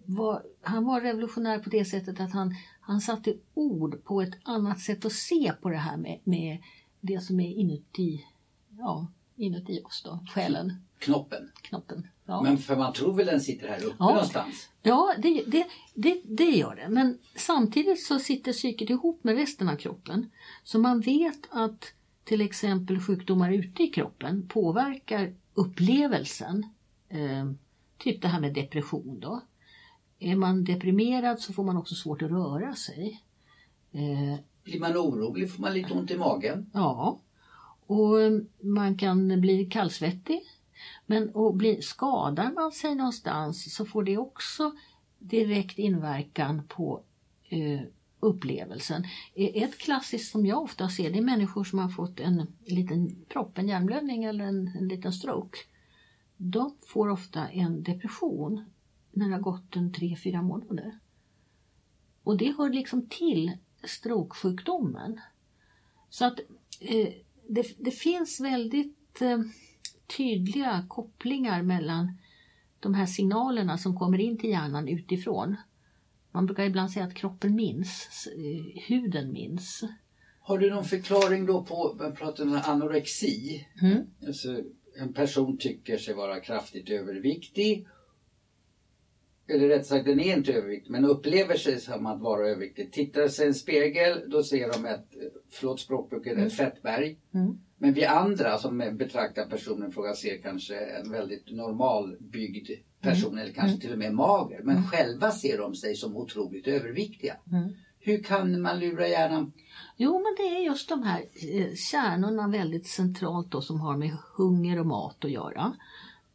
var, 0.05 0.43
han 0.61 0.85
var 0.85 1.01
revolutionär 1.01 1.59
på 1.59 1.69
det 1.69 1.85
sättet 1.85 2.19
att 2.19 2.31
han, 2.31 2.55
han 2.79 3.01
satte 3.01 3.33
ord 3.53 4.03
på 4.03 4.21
ett 4.21 4.37
annat 4.43 4.79
sätt 4.79 5.05
att 5.05 5.13
se 5.13 5.53
på 5.61 5.69
det 5.69 5.77
här 5.77 5.97
med, 5.97 6.19
med 6.23 6.57
det 7.01 7.19
som 7.19 7.39
är 7.39 7.53
inuti, 7.53 8.25
ja, 8.77 9.07
inuti 9.35 9.81
oss 9.83 10.01
då, 10.05 10.19
själen. 10.33 10.73
Knoppen. 11.01 11.51
Knoppen. 11.61 12.07
Ja. 12.25 12.41
Men 12.41 12.57
för 12.57 12.75
man 12.75 12.93
tror 12.93 13.13
väl 13.13 13.25
den 13.25 13.41
sitter 13.41 13.67
här 13.67 13.85
uppe 13.85 13.95
ja. 13.99 14.09
någonstans? 14.09 14.69
Ja, 14.81 15.13
det, 15.17 15.43
det, 15.47 15.67
det, 15.93 16.21
det 16.23 16.49
gör 16.49 16.75
det. 16.75 16.89
Men 16.89 17.17
samtidigt 17.35 18.03
så 18.03 18.19
sitter 18.19 18.53
psyket 18.53 18.89
ihop 18.89 19.23
med 19.23 19.35
resten 19.35 19.69
av 19.69 19.75
kroppen. 19.75 20.29
Så 20.63 20.79
man 20.79 21.01
vet 21.01 21.47
att 21.49 21.93
till 22.23 22.41
exempel 22.41 22.99
sjukdomar 22.99 23.51
ute 23.51 23.83
i 23.83 23.87
kroppen 23.87 24.47
påverkar 24.47 25.33
upplevelsen. 25.53 26.65
Eh, 27.09 27.51
typ 27.97 28.21
det 28.21 28.27
här 28.27 28.39
med 28.39 28.53
depression 28.53 29.19
då. 29.19 29.41
Är 30.19 30.35
man 30.35 30.63
deprimerad 30.63 31.39
så 31.39 31.53
får 31.53 31.63
man 31.63 31.77
också 31.77 31.95
svårt 31.95 32.21
att 32.21 32.31
röra 32.31 32.75
sig. 32.75 33.23
Eh, 33.91 34.39
Blir 34.63 34.79
man 34.79 34.97
orolig 34.97 35.51
får 35.53 35.61
man 35.61 35.73
lite 35.73 35.93
ont 35.93 36.11
i 36.11 36.17
magen. 36.17 36.69
Ja. 36.73 37.19
Och 37.85 38.15
man 38.59 38.97
kan 38.97 39.41
bli 39.41 39.65
kallsvettig. 39.65 40.41
Men 41.05 41.29
och 41.29 41.55
bli, 41.55 41.81
skadar 41.81 42.51
man 42.51 42.71
sig 42.71 42.95
någonstans 42.95 43.75
så 43.75 43.85
får 43.85 44.03
det 44.03 44.17
också 44.17 44.71
direkt 45.19 45.79
inverkan 45.79 46.67
på 46.67 47.03
eh, 47.49 47.81
upplevelsen. 48.19 49.03
E, 49.35 49.63
ett 49.63 49.77
klassiskt 49.77 50.31
som 50.31 50.45
jag 50.45 50.61
ofta 50.61 50.89
ser 50.89 51.11
det 51.11 51.17
är 51.17 51.23
människor 51.23 51.63
som 51.63 51.79
har 51.79 51.89
fått 51.89 52.19
en 52.19 52.47
liten 52.65 53.25
propp, 53.29 53.57
en 53.57 53.67
hjärnblödning 53.67 54.23
eller 54.23 54.45
en, 54.45 54.67
en 54.67 54.87
liten 54.87 55.13
stroke. 55.13 55.57
De 56.37 56.75
får 56.87 57.09
ofta 57.09 57.49
en 57.49 57.83
depression 57.83 58.65
när 59.11 59.29
det 59.29 59.35
har 59.35 59.41
gått 59.41 59.75
en 59.75 59.93
tre, 59.93 60.15
fyra 60.23 60.41
månader. 60.41 60.99
Och 62.23 62.37
det 62.37 62.57
hör 62.57 62.69
liksom 62.69 63.07
till 63.09 63.51
strokesjukdomen. 63.83 65.19
Så 66.09 66.25
att 66.25 66.39
eh, 66.79 67.13
det, 67.49 67.75
det, 67.77 67.91
finns 67.91 68.39
väldigt 68.39 69.21
eh, 69.21 69.39
tydliga 70.17 70.85
kopplingar 70.89 71.61
mellan 71.61 72.17
de 72.79 72.93
här 72.93 73.05
signalerna 73.05 73.77
som 73.77 73.99
kommer 73.99 74.19
in 74.19 74.37
till 74.37 74.49
hjärnan 74.49 74.87
utifrån. 74.87 75.55
Man 76.31 76.45
brukar 76.45 76.63
ibland 76.63 76.91
säga 76.91 77.05
att 77.05 77.13
kroppen 77.13 77.55
minns, 77.55 78.27
eh, 78.37 78.81
huden 78.87 79.33
minns. 79.33 79.83
Har 80.39 80.57
du 80.57 80.69
någon 80.69 80.85
förklaring 80.85 81.45
då 81.45 81.63
på, 81.63 81.95
man 81.99 82.15
pratar 82.15 82.43
om 82.43 82.61
anorexi. 82.63 83.67
Mm. 83.81 83.97
Alltså, 84.27 84.63
en 84.99 85.13
person 85.13 85.57
tycker 85.57 85.97
sig 85.97 86.13
vara 86.13 86.39
kraftigt 86.39 86.89
överviktig 86.89 87.87
eller 89.47 89.67
rätt 89.67 89.85
sagt 89.85 90.05
den 90.05 90.19
är 90.19 90.37
inte 90.37 90.53
överviktig, 90.53 90.91
men 90.91 91.05
upplever 91.05 91.55
sig 91.55 91.79
som 91.79 92.05
att 92.05 92.21
vara 92.21 92.47
överviktig. 92.47 92.91
Tittar 92.91 93.27
sig 93.27 93.45
i 93.45 93.47
en 93.47 93.53
spegel, 93.53 94.23
då 94.27 94.43
ser 94.43 94.71
de 94.71 94.85
ett, 94.85 95.07
förlåt 95.49 95.79
språkbruket, 95.79 96.33
mm. 96.33 96.47
ett 96.47 96.53
fettberg. 96.53 97.17
Mm. 97.33 97.57
Men 97.81 97.93
vi 97.93 98.05
andra 98.05 98.57
som 98.57 98.77
betraktar 98.77 99.45
personen 99.45 99.91
fråga 99.91 100.13
ser 100.13 100.41
kanske 100.41 100.75
en 100.75 101.11
väldigt 101.11 101.51
normalbyggd 101.51 102.69
person 102.99 103.31
mm. 103.31 103.43
eller 103.43 103.53
kanske 103.53 103.71
mm. 103.71 103.79
till 103.79 103.91
och 103.91 103.99
med 103.99 104.13
mager. 104.13 104.61
Men 104.63 104.77
mm. 104.77 104.87
själva 104.87 105.31
ser 105.31 105.57
de 105.57 105.75
sig 105.75 105.95
som 105.95 106.17
otroligt 106.17 106.67
överviktiga. 106.67 107.37
Mm. 107.51 107.69
Hur 107.99 108.23
kan 108.23 108.61
man 108.61 108.79
lura 108.79 109.07
hjärnan? 109.07 109.51
Jo 109.97 110.13
men 110.13 110.35
det 110.37 110.55
är 110.55 110.59
just 110.65 110.89
de 110.89 111.03
här 111.03 111.21
eh, 111.21 111.73
kärnorna 111.91 112.47
väldigt 112.47 112.87
centralt 112.87 113.51
då 113.51 113.61
som 113.61 113.81
har 113.81 113.97
med 113.97 114.11
hunger 114.37 114.79
och 114.79 114.85
mat 114.85 115.25
att 115.25 115.31
göra. 115.31 115.73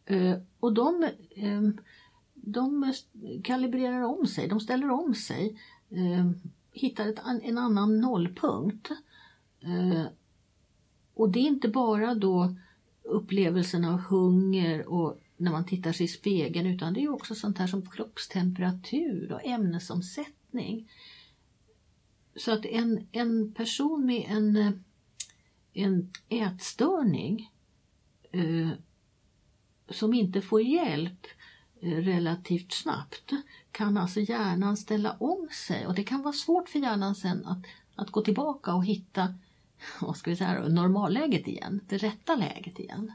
Eh, 0.06 0.38
och 0.60 0.72
de 0.72 1.02
eh, 1.36 1.62
de 2.34 2.92
kalibrerar 3.44 4.02
om 4.02 4.26
sig, 4.26 4.48
de 4.48 4.60
ställer 4.60 4.90
om 4.90 5.14
sig, 5.14 5.58
hittar 6.72 7.08
ett, 7.08 7.20
en 7.42 7.58
annan 7.58 8.00
nollpunkt. 8.00 8.90
Och 11.16 11.30
det 11.30 11.38
är 11.38 11.46
inte 11.46 11.68
bara 11.68 12.14
då 12.14 12.54
upplevelsen 13.02 13.84
av 13.84 13.98
hunger 13.98 14.88
och 14.88 15.20
när 15.36 15.52
man 15.52 15.66
tittar 15.66 15.92
sig 15.92 16.06
i 16.06 16.08
spegeln 16.08 16.66
utan 16.66 16.94
det 16.94 17.02
är 17.02 17.12
också 17.12 17.34
sånt 17.34 17.58
här 17.58 17.66
som 17.66 17.90
kroppstemperatur 17.90 19.32
och 19.32 19.44
ämnesomsättning. 19.44 20.90
Så 22.36 22.52
att 22.52 22.64
en, 22.64 23.08
en 23.12 23.52
person 23.52 24.06
med 24.06 24.24
en, 24.28 24.84
en 25.72 26.12
ätstörning 26.28 27.50
eh, 28.32 28.68
som 29.88 30.14
inte 30.14 30.40
får 30.40 30.62
hjälp 30.62 31.26
eh, 31.80 31.90
relativt 31.90 32.72
snabbt 32.72 33.32
kan 33.70 33.96
alltså 33.96 34.20
hjärnan 34.20 34.76
ställa 34.76 35.12
om 35.12 35.48
sig 35.52 35.86
och 35.86 35.94
det 35.94 36.04
kan 36.04 36.22
vara 36.22 36.32
svårt 36.32 36.68
för 36.68 36.78
hjärnan 36.78 37.14
sen 37.14 37.46
att, 37.46 37.64
att 37.94 38.10
gå 38.10 38.20
tillbaka 38.20 38.74
och 38.74 38.84
hitta 38.84 39.34
vad 40.00 40.16
ska 40.16 40.30
vi 40.30 40.36
säga, 40.36 40.68
normalläget 40.68 41.48
igen, 41.48 41.80
det 41.88 41.96
rätta 41.96 42.36
läget 42.36 42.78
igen. 42.78 43.12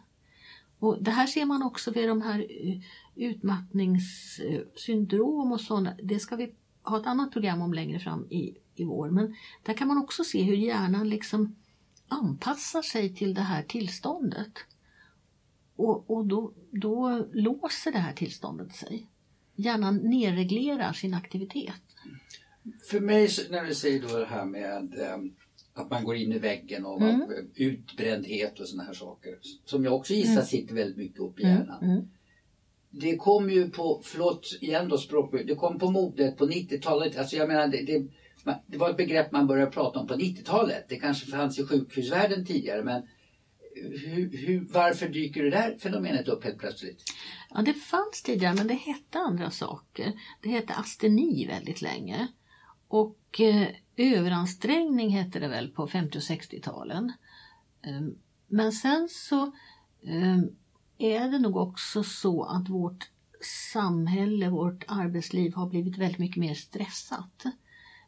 Och 0.80 1.04
Det 1.04 1.12
här 1.12 1.28
ser 1.28 1.46
man 1.46 1.64
också 1.64 1.92
vid 1.92 2.10
de 2.10 2.22
här 2.22 2.40
eh, 2.40 2.80
utmattningssyndrom 3.16 5.52
och 5.52 5.62
sådana. 5.62 5.96
Det 6.04 6.20
ska 6.20 6.36
vi 6.36 6.54
ha 6.84 7.00
ett 7.00 7.08
annat 7.08 7.32
program 7.32 7.62
om 7.62 7.74
längre 7.74 8.00
fram 8.00 8.28
i, 8.30 8.58
i 8.76 8.84
vår. 8.84 9.10
Men 9.10 9.36
där 9.64 9.74
kan 9.74 9.88
man 9.88 9.98
också 9.98 10.24
se 10.24 10.44
hur 10.44 10.56
hjärnan 10.56 11.10
liksom 11.10 11.56
anpassar 12.08 12.82
sig 12.82 13.16
till 13.16 13.34
det 13.34 13.42
här 13.42 13.64
tillståndet. 13.64 14.52
Och, 15.76 16.12
och 16.12 16.26
då, 16.26 16.54
då 16.72 17.26
låser 17.34 17.92
det 17.92 18.00
här 18.00 18.14
tillståndet 18.14 18.76
sig. 18.76 19.08
Hjärnan 19.56 19.98
nerreglerar 19.98 20.94
sin 20.94 21.14
aktivitet. 21.14 21.82
För 22.90 23.00
mig, 23.00 23.30
när 23.50 23.66
du 23.66 23.76
säger 23.76 24.02
då 24.02 24.18
det 24.18 24.26
här 24.26 24.46
med 24.46 25.00
eh, 25.00 25.18
att 25.74 25.90
man 25.90 26.04
går 26.04 26.16
in 26.16 26.32
i 26.32 26.40
väggen 26.40 26.86
och 26.86 27.02
mm. 27.02 27.22
utbrändhet 27.56 28.60
och 28.60 28.68
sådana 28.68 28.84
här 28.84 28.94
saker. 28.94 29.38
Som 29.66 29.84
jag 29.84 29.94
också 29.94 30.14
gissar 30.14 30.32
mm. 30.32 30.46
sitter 30.46 30.76
väldigt 30.76 30.98
mycket 30.98 31.20
upp 31.20 31.40
i 31.40 31.44
hjärnan. 31.44 31.84
Mm. 31.84 31.96
mm. 31.96 32.08
Det 32.94 33.18
kom 33.18 33.50
ju 33.50 33.70
på, 33.70 34.02
förlåt 34.04 34.58
igen 34.62 34.90
då 34.90 34.98
språkbruk, 34.98 35.48
det 35.48 35.56
kom 35.56 35.80
på 35.80 35.92
modet 35.92 36.38
på 36.38 36.46
90-talet. 36.46 37.18
Alltså 37.18 37.36
jag 37.36 37.48
menar 37.48 37.68
det, 37.68 37.82
det, 37.82 38.08
det 38.68 38.78
var 38.78 38.90
ett 38.90 38.98
begrepp 38.98 39.32
man 39.32 39.48
började 39.48 39.72
prata 39.72 40.00
om 40.00 40.08
på 40.08 40.14
90-talet. 40.14 40.86
Det 40.90 40.96
kanske 40.96 41.32
fanns 41.32 41.60
i 41.60 41.66
sjukhusvärlden 41.66 42.46
tidigare 42.46 42.84
men 42.84 43.04
hur, 43.76 44.38
hur, 44.38 44.68
varför 44.72 45.10
dyker 45.10 45.44
det 45.44 45.50
där 45.50 45.78
fenomenet 45.78 46.28
upp 46.28 46.44
helt 46.44 46.58
plötsligt? 46.58 47.04
Ja, 47.50 47.62
det 47.62 47.74
fanns 47.74 48.22
tidigare 48.24 48.56
men 48.56 48.68
det 48.68 48.74
hette 48.74 49.20
andra 49.20 49.52
saker. 49.52 50.14
Det 50.42 50.50
hette 50.50 50.74
asteni 50.74 51.48
väldigt 51.48 51.82
länge. 51.82 52.28
Och 52.88 53.42
eh, 53.42 53.68
överansträngning 54.02 55.10
hette 55.10 55.40
det 55.40 55.48
väl 55.48 55.70
på 55.70 55.88
50 55.88 56.18
och 56.18 56.22
60-talen. 56.22 57.14
Ehm, 57.82 58.16
men 58.48 58.72
sen 58.72 59.08
så 59.12 59.52
ehm, 60.04 60.50
är 60.98 61.30
det 61.30 61.40
nog 61.40 61.58
också 61.58 62.04
så 62.04 62.44
att 62.44 62.70
vårt 62.70 63.10
samhälle, 63.74 64.50
vårt 64.50 64.84
arbetsliv 64.88 65.54
har 65.54 65.70
blivit 65.70 65.98
väldigt 65.98 66.20
mycket 66.20 66.38
mer 66.38 66.54
stressat. 66.54 67.44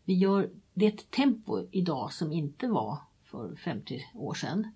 Vi 0.04 0.14
gör, 0.14 0.50
det 0.74 0.86
är 0.86 0.94
ett 0.94 1.12
tempo 1.12 1.68
idag 1.72 2.14
som 2.14 2.32
inte 2.32 2.68
var 2.68 2.98
för 3.24 3.56
50 3.56 4.06
år 4.14 4.34
sedan. 4.34 4.68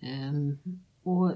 Ehm, 0.00 0.58
och 1.02 1.34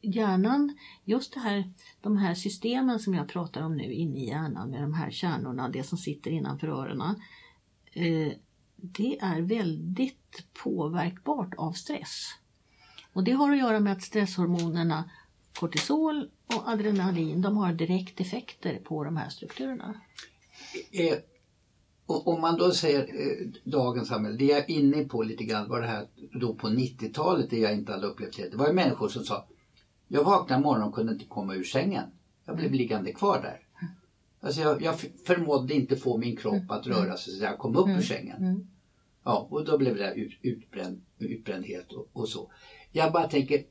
hjärnan, 0.00 0.76
just 1.04 1.34
det 1.34 1.40
här, 1.40 1.72
de 2.00 2.16
här 2.16 2.34
systemen 2.34 3.00
som 3.00 3.14
jag 3.14 3.28
pratar 3.28 3.62
om 3.62 3.76
nu 3.76 3.92
inne 3.92 4.18
i 4.18 4.28
hjärnan 4.28 4.70
med 4.70 4.82
de 4.82 4.94
här 4.94 5.10
kärnorna, 5.10 5.68
det 5.68 5.82
som 5.82 5.98
sitter 5.98 6.30
innanför 6.30 6.68
öronen. 6.68 7.22
Eh, 7.92 8.32
Eh, 8.82 8.88
det 8.92 9.18
är 9.20 9.40
väldigt 9.40 10.44
påverkbart 10.64 11.54
av 11.56 11.72
stress. 11.72 12.26
Och 13.12 13.24
det 13.24 13.32
har 13.32 13.52
att 13.52 13.58
göra 13.58 13.80
med 13.80 13.92
att 13.92 14.02
stresshormonerna 14.02 15.10
kortisol 15.58 16.30
och 16.46 16.68
adrenalin, 16.68 17.42
de 17.42 17.56
har 17.56 17.72
direkt 17.72 18.20
effekter 18.20 18.80
på 18.84 19.04
de 19.04 19.16
här 19.16 19.28
strukturerna. 19.28 19.94
Eh, 20.92 21.18
om 22.06 22.40
man 22.40 22.58
då 22.58 22.70
säger 22.70 23.00
eh, 23.00 23.46
dagens 23.64 24.08
samhälle, 24.08 24.36
det 24.36 24.44
jag 24.44 24.58
är 24.58 24.70
inne 24.70 25.04
på 25.04 25.22
lite 25.22 25.44
grann 25.44 25.68
var 25.68 25.80
det 25.80 25.86
här 25.86 26.06
då 26.40 26.54
på 26.54 26.68
90-talet, 26.68 27.50
det 27.50 27.58
jag 27.58 27.74
inte 27.74 27.92
hade 27.92 28.06
upplevt 28.06 28.36
det. 28.36 28.48
Det 28.48 28.56
var 28.56 28.66
ju 28.66 28.72
människor 28.72 29.08
som 29.08 29.24
sa, 29.24 29.46
jag 30.08 30.24
vaknade 30.24 30.62
morgonen 30.62 30.88
och 30.88 30.94
kunde 30.94 31.12
inte 31.12 31.24
komma 31.24 31.54
ur 31.54 31.64
sängen. 31.64 32.04
Jag 32.44 32.56
blev 32.56 32.72
liggande 32.72 33.12
kvar 33.12 33.42
där. 33.42 33.60
Alltså 34.40 34.60
jag, 34.60 34.82
jag 34.82 35.00
förmådde 35.00 35.74
inte 35.74 35.96
få 35.96 36.18
min 36.18 36.36
kropp 36.36 36.70
att 36.70 36.86
röra 36.86 37.16
sig 37.16 37.34
så 37.34 37.44
jag 37.44 37.58
kom 37.58 37.76
upp 37.76 37.86
ur 37.86 37.90
mm. 37.90 38.02
sängen. 38.02 38.36
Mm. 38.36 38.66
Ja, 39.24 39.48
och 39.50 39.64
då 39.64 39.78
blev 39.78 39.96
det 39.96 40.14
ut, 40.14 40.38
utbränd, 40.42 41.00
utbrändhet 41.18 41.92
och, 41.92 42.08
och, 42.12 42.28
så. 42.28 42.52
Jag 42.92 43.12
bara 43.12 43.28
tänker, 43.28 43.64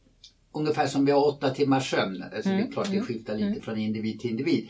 ungefär 0.52 0.88
som 0.88 1.06
vi 1.06 1.12
har 1.12 1.28
åtta 1.28 1.50
timmars 1.50 1.90
sömn, 1.92 2.24
alltså 2.24 2.50
det 2.50 2.56
är 2.56 2.60
mm. 2.60 2.72
klart 2.72 2.92
det 2.92 3.02
skiftar 3.02 3.38
lite 3.38 3.62
från 3.62 3.78
individ 3.78 4.20
till 4.20 4.30
individ. 4.30 4.70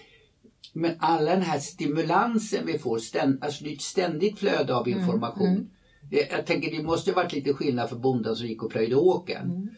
Men 0.74 0.96
alla 1.00 1.32
den 1.32 1.42
här 1.42 1.60
stimulansen 1.60 2.66
vi 2.66 2.80
får, 2.80 3.00
ständ, 3.00 3.44
alltså 3.44 3.64
det 3.64 3.70
är 3.70 3.74
ett 3.74 3.82
ständigt 3.82 4.40
flöde 4.40 4.76
av 4.76 4.88
mm, 4.88 5.00
information. 5.00 5.48
Mm, 5.48 5.70
mm. 6.12 6.26
Jag 6.32 6.46
tänker 6.46 6.72
det 6.72 6.84
måste 6.84 7.12
varit 7.12 7.34
lite 7.34 7.54
skillnad 7.54 7.90
för 7.90 7.96
bonden 7.96 8.36
som 8.36 8.48
gick 8.48 8.64
och 8.64 8.72
plöjde 8.72 8.96
åken. 8.96 9.46
Mm. 9.46 9.70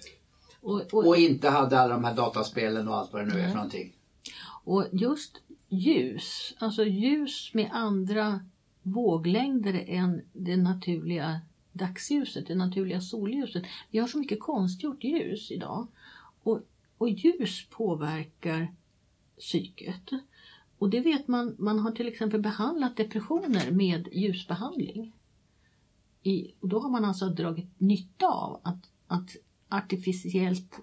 Och, 0.62 0.94
och, 0.94 1.08
och, 1.08 1.18
inte 1.18 1.50
hade 1.50 1.80
alla 1.80 1.94
de 1.94 2.04
här 2.04 2.16
dataspelen 2.16 2.88
och 2.88 2.98
allt 2.98 3.14
vad 3.14 3.22
det 3.22 3.34
nu 3.34 3.40
är 3.40 3.48
för 3.48 3.56
någonting. 3.56 3.96
Och 4.64 4.86
just 4.92 5.42
ljus, 5.70 6.54
alltså 6.60 6.86
ljus 6.86 7.52
med 7.54 7.70
andra 7.72 8.40
våglängder 8.82 9.84
än 9.88 10.22
det 10.34 10.58
naturliga 10.58 11.42
dagsljuset, 11.72 12.48
det 12.48 12.56
naturliga 12.56 13.02
solljuset. 13.02 13.64
Vi 13.92 14.00
har 14.00 14.08
så 14.08 14.18
mycket 14.18 14.40
konstgjort 14.40 15.04
ljus 15.04 15.52
idag. 15.52 15.88
Och, 16.44 16.62
och 16.98 17.10
ljus 17.10 17.66
påverkar 17.70 18.76
psyket. 19.38 20.10
Och 20.78 20.90
det 20.90 21.00
vet 21.00 21.28
man, 21.28 21.56
man 21.60 21.80
har 21.80 21.92
till 21.92 22.08
exempel 22.08 22.42
behandlat 22.42 22.98
depressioner 22.98 23.72
med 23.72 24.08
ljusbehandling. 24.12 25.14
I, 26.24 26.52
och 26.60 26.70
då 26.70 26.80
har 26.80 26.90
man 26.90 27.06
alltså 27.06 27.30
dragit 27.30 27.70
nytta 27.78 28.28
av 28.28 28.60
att, 28.64 28.90
att 29.08 29.36
artificiellt 29.70 30.80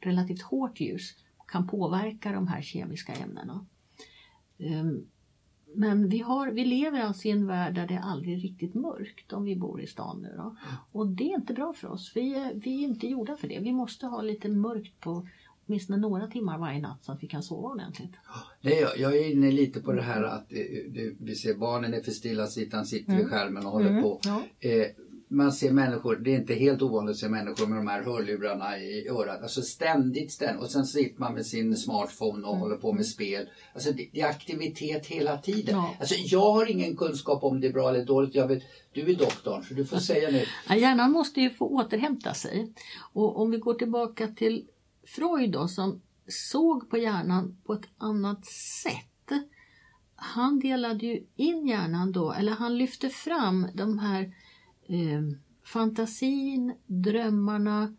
relativt 0.00 0.42
hårt 0.42 0.80
ljus 0.80 1.14
kan 1.46 1.68
påverka 1.68 2.32
de 2.32 2.48
här 2.48 2.62
kemiska 2.62 3.12
ämnena. 3.12 3.66
Um, 4.58 5.06
men 5.74 6.08
vi, 6.08 6.18
har, 6.18 6.48
vi 6.50 6.64
lever 6.64 7.00
alltså 7.00 7.28
i 7.28 7.30
en 7.30 7.46
värld 7.46 7.74
där 7.74 7.86
det 7.86 7.94
är 7.94 8.00
aldrig 8.00 8.44
riktigt 8.44 8.74
mörkt 8.74 9.32
om 9.32 9.44
vi 9.44 9.56
bor 9.56 9.80
i 9.80 9.86
stan 9.86 10.22
nu. 10.22 10.34
Då. 10.36 10.56
Och 10.92 11.06
det 11.06 11.24
är 11.32 11.34
inte 11.34 11.54
bra 11.54 11.72
för 11.72 11.88
oss. 11.88 12.12
Vi 12.14 12.34
är, 12.34 12.54
vi 12.54 12.84
är 12.84 12.88
inte 12.88 13.06
gjorda 13.06 13.36
för 13.36 13.48
det. 13.48 13.58
Vi 13.58 13.72
måste 13.72 14.06
ha 14.06 14.22
lite 14.22 14.48
mörkt 14.48 15.00
på 15.00 15.26
åtminstone 15.66 15.98
några 15.98 16.26
timmar 16.26 16.58
varje 16.58 16.80
natt 16.80 17.04
så 17.04 17.12
att 17.12 17.22
vi 17.22 17.26
kan 17.28 17.42
sova 17.42 17.68
ordentligt. 17.68 18.12
Nej, 18.60 18.80
jag, 18.80 18.98
jag 18.98 19.16
är 19.18 19.32
inne 19.32 19.50
lite 19.50 19.80
på 19.80 19.92
det 19.92 20.02
här 20.02 20.22
att 20.22 20.52
eh, 20.52 20.58
det, 20.90 21.12
vi 21.20 21.34
ser 21.34 21.54
barnen 21.54 21.94
är 21.94 22.00
för 22.00 22.10
stillasittande, 22.10 22.86
sitter 22.86 23.16
vid 23.16 23.26
skärmen 23.26 23.66
och 23.66 23.72
håller 23.72 23.90
Mm, 23.90 24.02
på. 24.02 24.20
ja. 24.24 24.42
Eh, 24.60 24.86
man 25.28 25.52
ser 25.52 25.72
människor, 25.72 26.16
det 26.16 26.34
är 26.34 26.38
inte 26.38 26.54
helt 26.54 26.82
ovanligt 26.82 27.14
att 27.14 27.18
se 27.18 27.28
människor 27.28 27.66
med 27.66 27.78
de 27.78 27.88
här 27.88 28.02
hörlurarna 28.02 28.78
i 28.78 29.08
örat. 29.08 29.42
Alltså 29.42 29.62
ständigt, 29.62 30.32
ständigt. 30.32 30.62
Och 30.62 30.70
sen 30.70 30.86
sitter 30.86 31.20
man 31.20 31.34
med 31.34 31.46
sin 31.46 31.76
smartphone 31.76 32.46
och 32.46 32.56
håller 32.56 32.76
på 32.76 32.92
med 32.92 33.06
spel. 33.06 33.48
Alltså 33.74 33.92
det, 33.92 34.08
det 34.12 34.20
är 34.20 34.28
aktivitet 34.28 35.06
hela 35.06 35.38
tiden. 35.38 35.74
Ja. 35.74 35.94
Alltså 36.00 36.14
jag 36.14 36.52
har 36.52 36.70
ingen 36.70 36.96
kunskap 36.96 37.44
om 37.44 37.60
det 37.60 37.66
är 37.66 37.72
bra 37.72 37.88
eller 37.88 38.04
dåligt. 38.04 38.34
Jag 38.34 38.48
vet, 38.48 38.62
du 38.92 39.10
är 39.10 39.16
doktorn 39.16 39.64
så 39.64 39.74
du 39.74 39.84
får 39.84 39.98
säga 39.98 40.30
nu. 40.30 40.44
Ja, 40.68 40.76
hjärnan 40.76 41.12
måste 41.12 41.40
ju 41.40 41.50
få 41.50 41.68
återhämta 41.68 42.34
sig. 42.34 42.72
Och 43.12 43.40
om 43.40 43.50
vi 43.50 43.58
går 43.58 43.74
tillbaka 43.74 44.28
till 44.28 44.66
Freud 45.06 45.50
då 45.50 45.68
som 45.68 46.00
såg 46.26 46.90
på 46.90 46.98
hjärnan 46.98 47.56
på 47.66 47.72
ett 47.72 47.88
annat 47.98 48.46
sätt. 48.46 49.04
Han 50.20 50.60
delade 50.60 51.06
ju 51.06 51.26
in 51.36 51.66
hjärnan 51.66 52.12
då, 52.12 52.32
eller 52.32 52.52
han 52.52 52.78
lyfte 52.78 53.08
fram 53.08 53.66
de 53.74 53.98
här 53.98 54.34
eh, 54.88 55.22
fantasin, 55.64 56.74
drömmarna, 56.86 57.96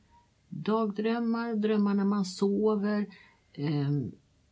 dagdrömmar, 0.50 1.56
drömmar 1.56 1.94
när 1.94 2.06
man 2.06 2.26
sover, 2.26 3.06
eh, 3.54 3.90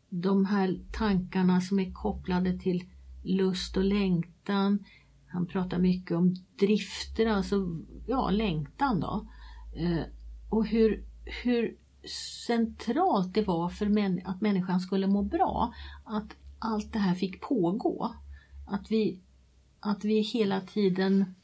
de 0.09 0.45
här 0.45 0.79
tankarna 0.91 1.61
som 1.61 1.79
är 1.79 1.91
kopplade 1.91 2.59
till 2.59 2.83
lust 3.23 3.77
och 3.77 3.83
längtan. 3.83 4.85
Han 5.27 5.45
pratar 5.45 5.79
mycket 5.79 6.17
om 6.17 6.35
drifter, 6.59 7.25
alltså 7.25 7.79
ja, 8.05 8.29
längtan 8.29 8.99
då. 8.99 9.27
Eh, 9.75 10.03
och 10.49 10.65
hur, 10.65 11.03
hur 11.43 11.77
centralt 12.47 13.33
det 13.33 13.41
var 13.41 13.69
för 13.69 13.85
män, 13.85 14.21
att 14.25 14.41
människan 14.41 14.79
skulle 14.79 15.07
må 15.07 15.21
bra. 15.21 15.73
Att 16.03 16.35
allt 16.59 16.93
det 16.93 16.99
här 16.99 17.15
fick 17.15 17.41
pågå. 17.41 18.15
Att 18.67 18.91
vi, 18.91 19.19
att 19.79 20.05
vi 20.05 20.21
hela 20.21 20.61
tiden 20.61 21.35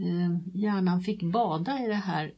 Eh, 0.00 0.36
hjärnan 0.54 1.00
fick 1.00 1.22
bada 1.22 1.84
i 1.84 1.86
det 1.86 1.94
här 1.94 2.34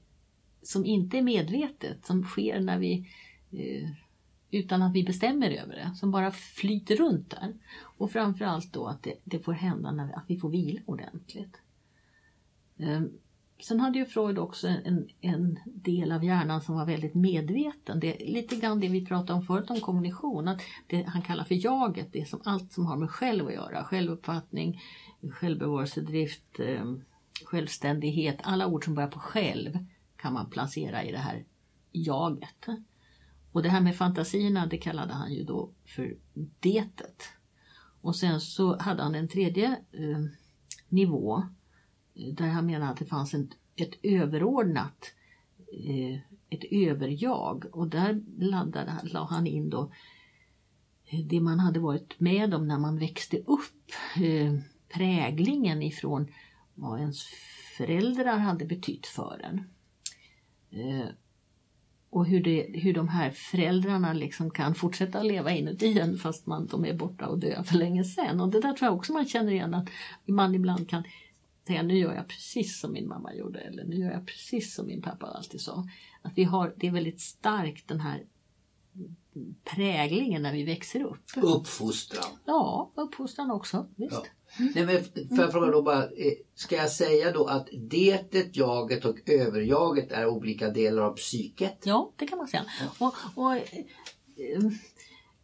som 0.62 0.84
inte 0.84 1.18
är 1.18 1.22
medvetet, 1.22 2.06
som 2.06 2.22
sker 2.22 2.60
när 2.60 2.78
vi 2.78 3.08
eh, 3.50 3.88
utan 4.50 4.82
att 4.82 4.92
vi 4.92 5.04
bestämmer 5.04 5.50
över 5.50 5.74
det, 5.74 5.94
som 5.96 6.10
bara 6.10 6.30
flyter 6.30 6.96
runt 6.96 7.30
där. 7.30 7.54
Och 7.98 8.10
framförallt 8.10 8.72
då 8.72 8.86
att 8.86 9.02
det, 9.02 9.14
det 9.24 9.38
får 9.38 9.52
hända 9.52 9.90
när 9.90 10.06
vi, 10.06 10.12
att 10.12 10.24
vi 10.26 10.36
får 10.36 10.48
vila 10.48 10.80
ordentligt. 10.86 11.56
Eh, 12.76 13.02
sen 13.60 13.80
hade 13.80 13.98
ju 13.98 14.06
Freud 14.06 14.38
också 14.38 14.68
en, 14.68 15.08
en 15.20 15.58
del 15.64 16.12
av 16.12 16.24
hjärnan 16.24 16.60
som 16.60 16.74
var 16.74 16.86
väldigt 16.86 17.14
medveten. 17.14 18.00
Det 18.00 18.22
är 18.22 18.32
lite 18.32 18.56
grann 18.56 18.80
det 18.80 18.88
vi 18.88 19.06
pratade 19.06 19.32
om 19.32 19.42
förut 19.42 19.70
om 19.70 19.80
kommunikation. 19.80 20.48
Att 20.48 20.62
det 20.86 21.02
han 21.02 21.22
kallar 21.22 21.44
för 21.44 21.64
jaget, 21.64 22.08
det 22.12 22.20
är 22.20 22.24
som 22.24 22.40
allt 22.44 22.72
som 22.72 22.86
har 22.86 22.96
med 22.96 23.10
själv 23.10 23.46
att 23.46 23.54
göra. 23.54 23.84
Självuppfattning, 23.84 24.80
självbevarelsedrift, 25.30 26.60
eh, 26.60 26.94
självständighet. 27.46 28.38
Alla 28.42 28.66
ord 28.66 28.84
som 28.84 28.94
börjar 28.94 29.10
på 29.10 29.18
själv 29.18 29.78
kan 30.16 30.32
man 30.32 30.50
placera 30.50 31.04
i 31.04 31.12
det 31.12 31.18
här 31.18 31.44
jaget. 31.92 32.66
Och 33.52 33.62
det 33.62 33.68
här 33.68 33.80
med 33.80 33.96
fantasierna 33.96 34.66
det 34.66 34.78
kallade 34.78 35.12
han 35.12 35.32
ju 35.32 35.44
då 35.44 35.70
för 35.84 36.16
detet. 36.60 37.22
Och 38.00 38.16
sen 38.16 38.40
så 38.40 38.78
hade 38.78 39.02
han 39.02 39.14
en 39.14 39.28
tredje 39.28 39.66
eh, 39.92 40.24
nivå 40.88 41.42
eh, 42.14 42.34
där 42.34 42.48
han 42.48 42.66
menade 42.66 42.90
att 42.90 42.98
det 42.98 43.04
fanns 43.04 43.34
en, 43.34 43.52
ett 43.76 43.92
överordnat, 44.02 45.14
eh, 45.86 46.20
ett 46.50 46.64
överjag 46.70 47.64
och 47.72 47.88
där 47.88 48.22
laddade, 48.38 48.92
la 49.02 49.24
han 49.24 49.46
in 49.46 49.70
då 49.70 49.92
eh, 51.04 51.20
det 51.20 51.40
man 51.40 51.60
hade 51.60 51.80
varit 51.80 52.20
med 52.20 52.54
om 52.54 52.68
när 52.68 52.78
man 52.78 52.98
växte 52.98 53.38
upp, 53.38 53.90
eh, 54.16 54.54
präglingen 54.88 55.82
ifrån 55.82 56.28
vad 56.74 57.00
ens 57.00 57.24
föräldrar 57.76 58.38
hade 58.38 58.64
betytt 58.64 59.06
för 59.06 59.40
en. 59.44 59.70
Eh, 60.70 61.08
och 62.10 62.26
hur, 62.26 62.42
det, 62.42 62.66
hur 62.74 62.94
de 62.94 63.08
här 63.08 63.30
föräldrarna 63.30 64.12
liksom 64.12 64.50
kan 64.50 64.74
fortsätta 64.74 65.22
leva 65.22 65.50
inuti 65.50 65.98
en 65.98 66.18
fast 66.18 66.46
man, 66.46 66.66
de 66.66 66.84
är 66.84 66.94
borta 66.94 67.26
och 67.26 67.38
döda 67.38 67.64
för 67.64 67.78
länge 67.78 68.04
sedan. 68.04 68.40
Och 68.40 68.48
det 68.48 68.60
där 68.60 68.72
tror 68.72 68.86
jag 68.86 68.96
också 68.96 69.12
man 69.12 69.26
känner 69.26 69.52
igen 69.52 69.74
att 69.74 69.88
man 70.26 70.54
ibland 70.54 70.88
kan 70.88 71.04
säga 71.66 71.82
nu 71.82 71.98
gör 71.98 72.14
jag 72.14 72.28
precis 72.28 72.80
som 72.80 72.92
min 72.92 73.08
mamma 73.08 73.34
gjorde 73.34 73.60
eller 73.60 73.84
nu 73.84 73.96
gör 73.96 74.10
jag 74.10 74.26
precis 74.26 74.74
som 74.74 74.86
min 74.86 75.02
pappa 75.02 75.26
alltid 75.26 75.60
sa. 75.60 75.88
Att 76.22 76.32
vi 76.34 76.44
har, 76.44 76.74
det 76.76 76.86
är 76.86 76.90
väldigt 76.90 77.20
starkt 77.20 77.88
den 77.88 78.00
här 78.00 78.24
präglingen 79.64 80.42
när 80.42 80.52
vi 80.52 80.64
växer 80.64 81.02
upp. 81.02 81.24
Uppfostran. 81.36 82.38
Ja, 82.44 82.92
uppfostran 82.94 83.50
också. 83.50 83.88
Visst. 83.96 84.12
Ja. 84.12 84.24
Nej, 84.58 84.86
men 84.86 85.28
får 85.28 85.38
jag 85.38 85.52
fråga 85.52 85.66
då 85.66 85.82
bara, 85.82 86.04
eh, 86.04 86.32
ska 86.54 86.76
jag 86.76 86.90
säga 86.90 87.32
då 87.32 87.46
att 87.46 87.68
detet, 87.72 88.56
jaget 88.56 89.04
och 89.04 89.18
överjaget 89.26 90.12
är 90.12 90.26
olika 90.26 90.70
delar 90.70 91.02
av 91.02 91.16
psyket? 91.16 91.82
Ja, 91.84 92.12
det 92.16 92.26
kan 92.26 92.38
man 92.38 92.48
säga. 92.48 92.64
Och, 92.98 93.14
och, 93.34 93.56
eh, 93.56 93.62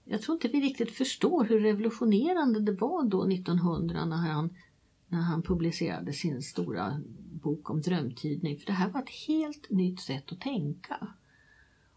jag 0.05 0.23
tror 0.23 0.35
inte 0.35 0.49
vi 0.49 0.61
riktigt 0.61 0.91
förstår 0.91 1.45
hur 1.45 1.61
revolutionerande 1.61 2.61
det 2.61 2.73
var 2.73 3.03
då 3.03 3.25
1900 3.25 4.05
när 4.05 4.17
han, 4.17 4.57
när 5.09 5.21
han 5.21 5.43
publicerade 5.43 6.13
sin 6.13 6.43
stora 6.43 7.01
bok 7.43 7.71
om 7.71 7.81
drömtydning. 7.81 8.59
För 8.59 8.67
det 8.67 8.73
här 8.73 8.91
var 8.91 9.03
ett 9.03 9.27
helt 9.29 9.71
nytt 9.71 10.01
sätt 10.01 10.33
att 10.33 10.41
tänka. 10.41 11.09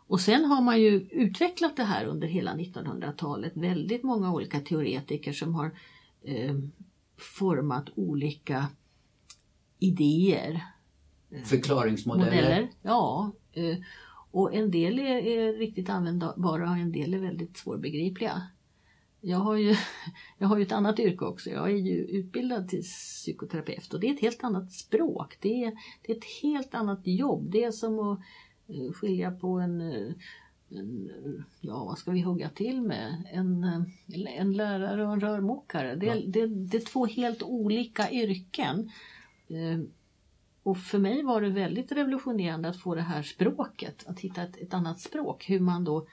Och 0.07 0.21
sen 0.21 0.45
har 0.45 0.61
man 0.61 0.81
ju 0.81 1.07
utvecklat 1.11 1.77
det 1.77 1.83
här 1.83 2.05
under 2.05 2.27
hela 2.27 2.53
1900-talet. 2.53 3.51
Väldigt 3.55 4.03
många 4.03 4.33
olika 4.33 4.59
teoretiker 4.59 5.33
som 5.33 5.55
har 5.55 5.71
eh, 6.23 6.55
format 7.23 7.85
olika 7.95 8.67
idéer 9.79 10.63
Förklaringsmodeller? 11.45 12.31
modeller. 12.31 12.69
Ja. 12.81 13.31
eh, 13.51 13.77
Och 14.31 14.53
en 14.53 14.71
del 14.71 14.99
är, 14.99 15.15
är 15.15 15.53
riktigt 15.53 15.89
användbara 15.89 16.69
och 16.69 16.77
en 16.77 16.91
del 16.91 17.13
är 17.13 17.19
väldigt 17.19 17.57
svårbegripliga. 17.57 18.41
Jag 19.21 19.37
har, 19.37 19.55
ju, 19.55 19.75
jag 20.37 20.47
har 20.47 20.57
ju 20.57 20.63
ett 20.63 20.71
annat 20.71 20.99
yrke 20.99 21.25
också. 21.25 21.49
Jag 21.49 21.71
är 21.71 21.75
ju 21.75 21.97
utbildad 22.05 22.67
till 22.69 22.81
psykoterapeut 22.83 23.93
och 23.93 23.99
det 23.99 24.07
är 24.09 24.13
ett 24.13 24.21
helt 24.21 24.43
annat 24.43 24.71
språk. 24.71 25.37
Det 25.41 25.63
är, 25.63 25.71
det 26.01 26.11
är 26.11 26.17
ett 26.17 26.41
helt 26.43 26.75
annat 26.75 27.01
jobb. 27.03 27.51
Det 27.51 27.63
är 27.63 27.71
som 27.71 27.99
att 27.99 28.19
eh, 28.67 28.91
skilja 28.93 29.31
på 29.31 29.59
eh, 29.59 29.65
en 29.65 30.15
ja 31.61 31.83
vad 31.85 31.97
ska 31.97 32.11
vi 32.11 32.21
hugga 32.21 32.49
till 32.49 32.81
med? 32.81 33.23
En, 33.33 33.63
eh, 33.63 34.39
en 34.39 34.53
lärare 34.53 35.05
och 35.07 35.13
en 35.13 35.19
rörmokare. 35.19 35.95
Det, 35.95 36.09
är- 36.09 36.27
det, 36.27 36.47
det 36.47 36.77
är 36.77 36.85
två 36.85 37.05
helt 37.05 37.43
olika 37.43 38.11
yrken. 38.11 38.91
Eh, 39.47 39.79
och 40.63 40.77
för 40.77 40.99
mig 40.99 41.23
var 41.23 41.41
det 41.41 41.49
väldigt 41.49 41.91
revolutionerande 41.91 42.69
att 42.69 42.79
få 42.81 42.95
det 42.95 43.01
här 43.01 43.23
språket, 43.23 44.03
att 44.07 44.19
hitta 44.19 44.43
ett, 44.43 44.57
ett 44.57 44.73
annat 44.73 44.99
språk, 44.99 45.49
hur 45.49 45.59
man 45.59 45.83
då 45.83 46.07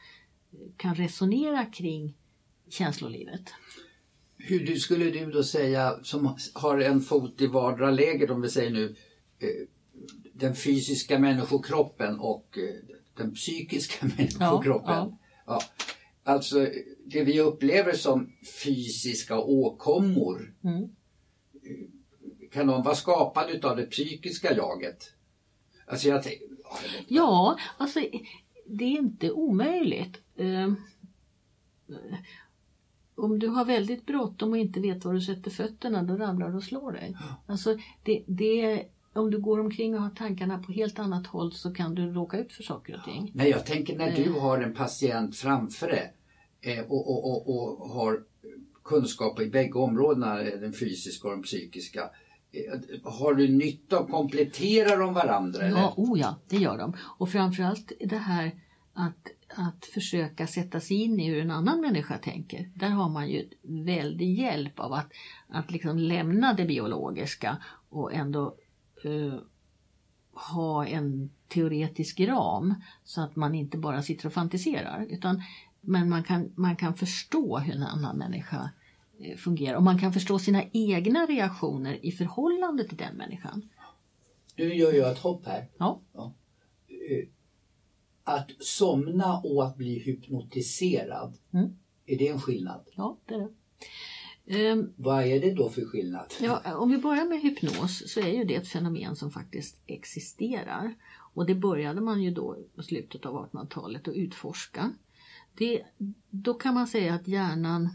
kan 0.76 0.94
resonera 0.94 1.64
kring 1.64 2.14
känslolivet. 2.68 3.50
Hur 4.36 4.66
du, 4.66 4.76
skulle 4.76 5.04
du 5.10 5.30
då 5.30 5.42
säga, 5.42 5.98
som 6.02 6.36
har 6.54 6.78
en 6.78 7.00
fot 7.00 7.40
i 7.40 7.46
vardera 7.46 7.90
läget, 7.90 8.30
om 8.30 8.40
vi 8.40 8.48
säger 8.48 8.70
nu 8.70 8.96
eh, 9.38 9.68
den 10.32 10.54
fysiska 10.54 11.18
människokroppen 11.18 12.18
och 12.20 12.58
eh, 12.58 12.96
den 13.18 13.34
psykiska 13.34 14.06
människokroppen. 14.16 14.94
ja. 14.94 15.18
Ja. 15.46 15.60
Alltså 16.24 16.66
det 17.06 17.24
vi 17.24 17.40
upplever 17.40 17.92
som 17.92 18.32
fysiska 18.64 19.38
åkommor, 19.38 20.54
Mm. 20.64 20.88
kan 22.52 22.66
de 22.66 22.82
vara 22.82 22.94
skapade 22.94 23.68
av 23.68 23.76
det 23.76 23.86
psykiska 23.86 24.56
jaget? 24.56 25.12
Alltså 25.86 26.08
jag 26.08 26.22
tänker, 26.22 26.46
ja. 26.62 26.78
Ja, 27.08 27.58
alltså 27.78 28.00
det 28.66 28.84
är 28.84 28.88
inte 28.98 29.30
omöjligt. 29.32 30.20
Eh, 30.36 30.72
om 33.14 33.38
du 33.38 33.48
har 33.48 33.64
väldigt 33.64 34.06
bråttom 34.06 34.50
och 34.50 34.58
inte 34.58 34.80
vet 34.80 35.04
var 35.04 35.14
du 35.14 35.20
sätter 35.20 35.50
fötterna, 35.50 36.02
då 36.02 36.16
ramlar 36.16 36.48
du 36.50 36.56
och 36.56 36.64
slår 36.64 36.92
dig. 36.92 37.16
Alltså 37.46 37.78
det, 38.02 38.24
det, 38.26 38.84
om 39.18 39.30
du 39.30 39.38
går 39.40 39.60
omkring 39.60 39.94
och 39.94 40.02
har 40.02 40.10
tankarna 40.10 40.58
på 40.58 40.72
helt 40.72 40.98
annat 40.98 41.26
håll 41.26 41.52
så 41.52 41.74
kan 41.74 41.94
du 41.94 42.12
råka 42.12 42.38
ut 42.38 42.52
för 42.52 42.62
saker 42.62 42.96
och 42.98 43.04
ting. 43.04 43.30
Nej, 43.34 43.50
jag 43.50 43.66
tänker 43.66 43.98
när 43.98 44.10
du 44.16 44.24
Eh. 44.36 44.40
har 44.42 44.58
en 44.58 44.74
patient 44.74 45.36
framför 45.36 45.86
dig 45.86 46.12
eh, 46.60 46.84
och, 46.88 47.10
och, 47.10 47.26
och, 47.48 47.80
och 47.80 47.88
har 47.88 48.20
kunskap 48.84 49.40
i 49.40 49.46
bägge 49.46 49.78
områdena, 49.78 50.34
den 50.34 50.72
fysiska 50.72 51.28
och 51.28 51.34
den 51.34 51.42
psykiska. 51.42 52.00
eh, 52.52 53.10
Har 53.12 53.34
du 53.34 53.48
nytta 53.48 53.98
och 54.00 54.10
kompletterar 54.10 54.98
de 54.98 55.14
varandra? 55.14 55.62
Eller? 55.62 55.76
Ja, 55.78 55.94
oh 55.96 56.20
ja, 56.20 56.36
det 56.48 56.56
gör 56.56 56.78
de. 56.78 56.92
Och 57.18 57.28
framförallt 57.30 57.92
det 58.00 58.16
här 58.16 58.52
att, 58.92 59.26
att 59.56 59.84
försöka 59.84 60.46
sätta 60.46 60.80
sig 60.80 60.96
in 61.02 61.20
i 61.20 61.28
hur 61.28 61.40
en 61.42 61.50
annan 61.50 61.80
människa 61.80 62.18
tänker. 62.18 62.70
Där 62.74 62.88
har 62.88 63.08
man 63.08 63.28
ju 63.30 63.48
väldig 63.62 64.38
hjälp 64.38 64.80
av 64.80 64.92
att, 64.92 65.12
att 65.48 65.70
liksom 65.70 65.98
lämna 65.98 66.52
det 66.52 66.64
biologiska 66.64 67.56
och 67.90 68.14
ändå 68.14 68.54
eh, 69.04 69.34
ha 70.50 70.86
en 70.86 71.30
teoretisk 71.48 72.20
ram 72.20 72.74
så 73.04 73.20
att 73.22 73.36
man 73.36 73.54
inte 73.54 73.78
bara 73.78 74.02
sitter 74.02 74.26
och 74.26 74.32
fantiserar. 74.32 75.06
Utan, 75.10 75.42
men 75.80 76.08
man 76.08 76.24
kan, 76.24 76.52
man 76.56 76.76
kan 76.76 76.94
förstå 76.94 77.58
hur 77.58 77.74
en 77.74 77.82
annan 77.82 78.18
människa 78.18 78.70
eh, 79.20 79.36
fungerar 79.36 79.76
och 79.76 79.82
man 79.82 79.98
kan 79.98 80.12
förstå 80.12 80.38
sina 80.38 80.62
egna 80.72 81.26
reaktioner 81.26 82.06
i 82.06 82.12
förhållande 82.12 82.84
till 82.88 82.96
den 82.96 83.16
människan. 83.16 83.68
Nu 84.56 84.74
gör 84.74 84.92
jag 84.92 85.10
ett 85.12 85.18
hopp 85.18 85.46
här. 85.46 85.68
Ja. 85.78 86.00
Ja. 86.12 86.32
Eh, 86.88 87.28
Att 88.24 88.50
somna 88.60 89.38
och 89.40 89.66
att 89.66 89.76
bli 89.76 89.98
hypnotiserad, 89.98 91.34
Mm. 91.52 91.76
är 92.06 92.18
det 92.18 92.28
en 92.28 92.40
skillnad? 92.40 92.80
Ja, 92.96 93.16
det 93.26 93.34
är 93.34 93.38
det. 93.38 93.48
Ehm, 94.50 94.92
Vad 94.96 95.24
är 95.24 95.40
det 95.40 95.54
då 95.54 95.70
för 95.70 95.84
skillnad? 95.84 96.34
Ja, 96.40 96.76
om 96.76 96.90
vi 96.90 96.98
börjar 96.98 97.24
med 97.24 97.40
hypnos 97.40 98.12
så 98.12 98.20
är 98.20 98.32
ju 98.32 98.44
det 98.44 98.54
ett 98.54 98.68
fenomen 98.68 99.16
som 99.16 99.30
faktiskt 99.30 99.80
existerar. 99.86 100.94
Och 101.34 101.46
det 101.46 101.54
började 101.54 102.00
man 102.00 102.22
ju 102.22 102.30
då 102.30 102.56
i 102.78 102.82
slutet 102.82 103.26
av 103.26 103.46
1800-talet 103.50 104.08
att 104.08 104.14
utforska. 104.14 104.92
Det, 105.54 105.82
då 106.30 106.54
kan 106.54 106.74
man 106.74 106.86
säga 106.86 107.14
att 107.14 107.28
hjärnan 107.28 107.88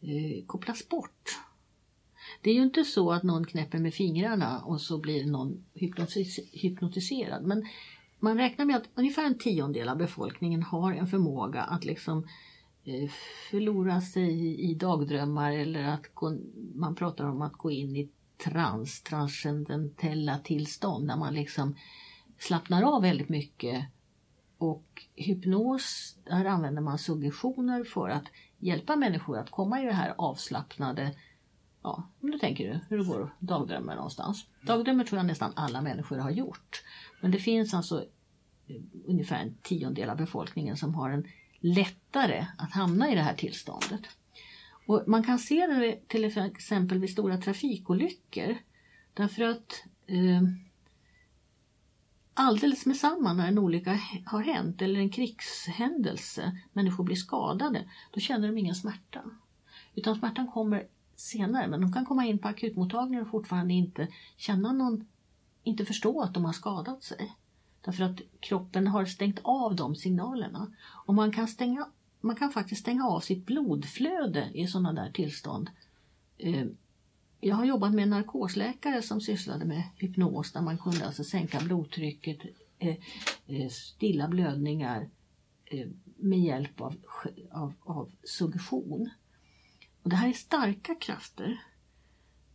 eh, 0.00 0.46
kopplas 0.46 0.88
bort. 0.88 1.38
Det 2.42 2.50
är 2.50 2.54
ju 2.54 2.62
inte 2.62 2.84
så 2.84 3.12
att 3.12 3.22
någon 3.22 3.46
knäpper 3.46 3.78
med 3.78 3.94
fingrarna 3.94 4.60
och 4.60 4.80
så 4.80 4.98
blir 4.98 5.26
någon 5.26 5.64
hypnotis 5.74 6.40
hypnotiserad. 6.52 7.44
Men 7.44 7.66
man 8.18 8.38
räknar 8.38 8.64
med 8.64 8.76
att 8.76 8.88
ungefär 8.94 9.24
en 9.24 9.38
tiondel 9.38 9.88
av 9.88 9.96
befolkningen 9.96 10.62
har 10.62 10.92
en 10.92 11.06
förmåga 11.06 11.62
att 11.62 11.84
liksom 11.84 12.26
Eh, 12.84 13.10
förlora 13.50 14.00
sig 14.00 14.60
i, 14.60 14.74
dagdrömmar 14.74 15.52
eller 15.52 15.84
att 15.84 16.14
gå, 16.14 16.38
man 16.74 16.94
pratar 16.94 17.24
om 17.24 17.42
att 17.42 17.52
gå 17.52 17.70
in 17.70 17.96
i 17.96 18.10
trans, 18.44 19.02
transcendentella 19.02 20.38
tillstånd 20.38 21.08
där 21.08 21.16
man 21.16 21.34
liksom 21.34 21.76
slappnar 22.38 22.82
av 22.82 23.02
väldigt 23.02 23.28
mycket. 23.28 23.84
Och 24.58 25.06
hypnos, 25.14 26.16
där 26.24 26.44
använder 26.44 26.82
man 26.82 26.98
suggestioner 26.98 27.84
för 27.84 28.08
att 28.08 28.24
hjälpa 28.58 28.96
människor 28.96 29.38
att 29.38 29.50
komma 29.50 29.82
i 29.82 29.84
det 29.84 29.92
här 29.92 30.14
avslappnade 30.18 31.14
Ja, 31.82 32.08
om 32.20 32.30
du 32.30 32.38
tänker 32.38 32.68
du 32.68 32.80
hur 32.88 32.98
det 32.98 33.04
går 33.04 33.34
dagdrömmar 33.38 33.96
någonstans. 33.96 34.46
Dagdrömmar 34.66 35.04
tror 35.04 35.18
jag 35.18 35.26
nästan 35.26 35.52
alla 35.56 35.82
människor 35.82 36.18
har 36.18 36.30
gjort. 36.30 36.84
Men 37.20 37.30
det 37.30 37.38
finns 37.38 37.74
alltså 37.74 38.04
eh, 38.66 38.76
ungefär 39.06 39.42
en 39.42 39.54
tiondel 39.62 40.10
av 40.10 40.16
befolkningen 40.16 40.76
som 40.76 40.94
har 40.94 41.10
en 41.10 41.26
lättare 41.62 42.46
att 42.58 42.72
hamna 42.72 43.12
i 43.12 43.14
det 43.14 43.20
här 43.20 43.34
tillståndet. 43.34 44.00
Och 44.86 45.02
man 45.06 45.22
kan 45.22 45.38
se 45.38 45.66
det 45.66 46.08
till 46.08 46.24
exempel 46.24 46.98
vid 46.98 47.10
stora 47.10 47.36
trafikolyckor. 47.36 48.56
Därför 49.14 49.42
att 49.42 49.84
eh, 50.06 50.42
alldeles 52.34 52.86
med 52.86 52.96
samma 52.96 53.32
när 53.32 53.48
en 53.48 53.58
olycka 53.58 54.00
har 54.26 54.42
hänt 54.42 54.82
eller 54.82 55.00
en 55.00 55.10
krigshändelse, 55.10 56.58
människor 56.72 57.04
blir 57.04 57.16
skadade, 57.16 57.88
då 58.10 58.20
känner 58.20 58.48
de 58.48 58.58
ingen 58.58 58.74
smärta. 58.74 59.22
Utan 59.94 60.16
smärtan 60.16 60.52
kommer 60.52 60.86
senare, 61.16 61.68
men 61.68 61.80
de 61.80 61.92
kan 61.92 62.06
komma 62.06 62.26
in 62.26 62.38
på 62.38 62.48
akutmottagningen 62.48 63.24
och 63.24 63.30
fortfarande 63.30 63.74
inte 63.74 64.08
känna 64.36 64.72
någon, 64.72 65.06
inte 65.62 65.84
förstå 65.84 66.22
att 66.22 66.34
de 66.34 66.44
har 66.44 66.52
skadat 66.52 67.02
sig. 67.02 67.32
Därför 67.84 68.04
att 68.04 68.20
kroppen 68.40 68.86
har 68.86 69.04
stängt 69.04 69.40
av 69.42 69.76
de 69.76 69.96
signalerna. 69.96 70.72
Och 71.06 71.14
man 71.14 71.32
kan, 71.32 71.48
stänga, 71.48 71.88
man 72.20 72.36
kan 72.36 72.52
faktiskt 72.52 72.80
stänga 72.80 73.06
av 73.08 73.20
sitt 73.20 73.46
blodflöde 73.46 74.50
i 74.54 74.66
sådana 74.66 74.92
där 74.92 75.10
tillstånd. 75.12 75.70
Eh, 76.38 76.66
jag 77.40 77.56
har 77.56 77.64
jobbat 77.64 77.92
med 77.92 78.02
en 78.02 78.10
narkosläkare 78.10 79.02
som 79.02 79.20
sysslade 79.20 79.64
med 79.64 79.82
hypnos 79.96 80.52
där 80.52 80.60
man 80.60 80.78
kunde 80.78 81.06
alltså 81.06 81.24
sänka 81.24 81.60
blodtrycket, 81.60 82.38
eh, 82.78 82.96
eh, 83.46 83.68
stilla 83.70 84.28
blödningar 84.28 85.08
med 86.16 86.38
hjälp 86.38 86.80
av, 86.80 86.96
av, 87.50 87.72
av 87.80 88.10
suggestion. 88.24 89.10
Och 90.02 90.10
det 90.10 90.16
här 90.16 90.28
är 90.28 90.32
starka 90.32 90.94
krafter. 90.94 91.62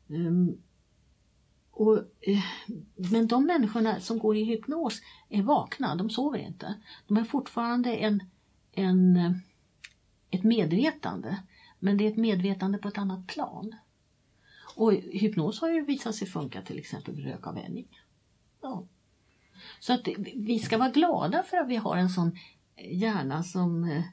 Ehm, 0.10 0.58
och, 1.78 1.98
eh, 2.22 2.44
men 2.96 3.28
de 3.28 3.46
människorna 3.46 4.00
som 4.00 4.20
går 4.20 4.38
i 4.38 4.44
hypnos 4.44 5.02
är 5.30 5.42
vakna, 5.42 5.96
de 5.96 6.10
sover 6.10 6.40
inte. 6.40 6.74
De 7.08 7.18
har 7.18 7.24
fortfarande 7.24 7.96
en, 7.96 8.24
en, 8.72 9.18
eh, 9.18 9.32
ett 10.30 10.44
medvetande, 10.44 11.44
men 11.80 11.98
det 11.98 12.06
är 12.06 12.12
ett 12.12 12.18
medvetande 12.18 12.78
på 12.78 12.88
ett 12.88 12.98
annat 12.98 13.28
plan. 13.28 13.76
Och 14.76 14.94
hypnos 14.94 15.62
har 15.62 15.70
ju 15.70 15.86
visat 15.86 16.16
sig 16.16 16.28
funka 16.28 16.62
till 16.62 16.80
exempel 16.80 17.16
vid 17.16 17.26
rökavvänjning. 17.26 17.88
Ja. 18.62 18.84
Så 19.80 19.94
att 19.94 20.08
vi 20.36 20.60
ska 20.60 20.78
vara 20.78 20.90
glada 20.90 21.44
för 21.44 21.58
att 21.58 21.70
vi 21.70 21.76
har 21.76 21.98
en 21.98 22.10
sån 22.10 22.38
hjärna 22.92 23.44
som, 23.44 23.84
eh, 23.84 24.04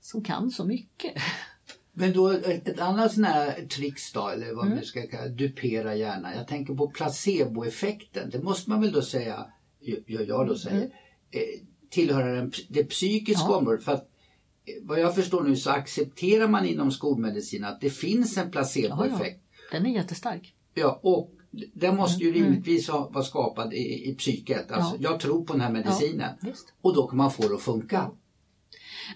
som 0.00 0.24
kan 0.24 0.50
så 0.50 0.64
mycket. 0.64 1.14
Men 1.92 2.12
då 2.12 2.28
ett, 2.30 2.68
ett 2.68 2.80
annat 2.80 3.12
sån 3.12 3.24
här 3.24 3.66
tricks 3.66 4.12
då, 4.12 4.28
eller 4.28 4.54
vad 4.54 4.64
Mm. 4.66 4.76
man 4.76 4.84
ska 4.84 5.06
kalla 5.06 5.28
dupera 5.28 5.94
hjärnan. 5.94 6.32
Jag 6.36 6.48
tänker 6.48 6.74
på 6.74 6.86
placeboeffekten. 6.90 8.30
Det 8.30 8.42
måste 8.42 8.70
man 8.70 8.80
väl 8.80 8.92
då 8.92 9.02
säga, 9.02 9.46
gör 9.80 10.26
jag 10.28 10.46
då 10.46 10.54
säger, 10.56 10.76
Mm. 10.76 10.90
eh, 11.30 11.40
tillhöra 11.90 12.34
den, 12.34 12.52
det 12.68 12.84
psykiska 12.84 13.46
Ja. 13.48 13.56
området. 13.56 13.84
För 13.84 13.92
att 13.92 14.08
eh, 14.66 14.74
vad 14.82 15.00
jag 15.00 15.14
förstår 15.14 15.42
nu 15.44 15.56
så 15.56 15.70
accepterar 15.70 16.48
man 16.48 16.66
inom 16.66 16.90
skolmedicin 16.90 17.64
att 17.64 17.80
det 17.80 17.90
finns 17.90 18.36
en 18.38 18.50
placeboeffekt. 18.50 19.40
Den 19.72 19.86
är 19.86 19.90
jättestark. 19.94 20.54
Ja, 20.74 21.00
och 21.02 21.30
den 21.74 21.96
måste 21.96 22.24
ju 22.24 22.30
Mm, 22.30 22.42
rimligtvis 22.42 22.88
ha, 22.88 23.08
vara 23.08 23.24
skapad 23.24 23.72
i, 23.74 24.10
i 24.10 24.14
psyket. 24.14 24.72
Alltså, 24.72 24.96
Ja. 24.98 25.10
Jag 25.10 25.20
tror 25.20 25.44
på 25.44 25.52
den 25.52 25.62
här 25.62 25.70
medicinen. 25.72 26.34
Visst. 26.42 26.72
Och 26.80 26.94
då 26.94 27.06
kan 27.06 27.16
man 27.16 27.30
få 27.30 27.48
det 27.48 27.54
att 27.54 27.62
funka. 27.62 28.10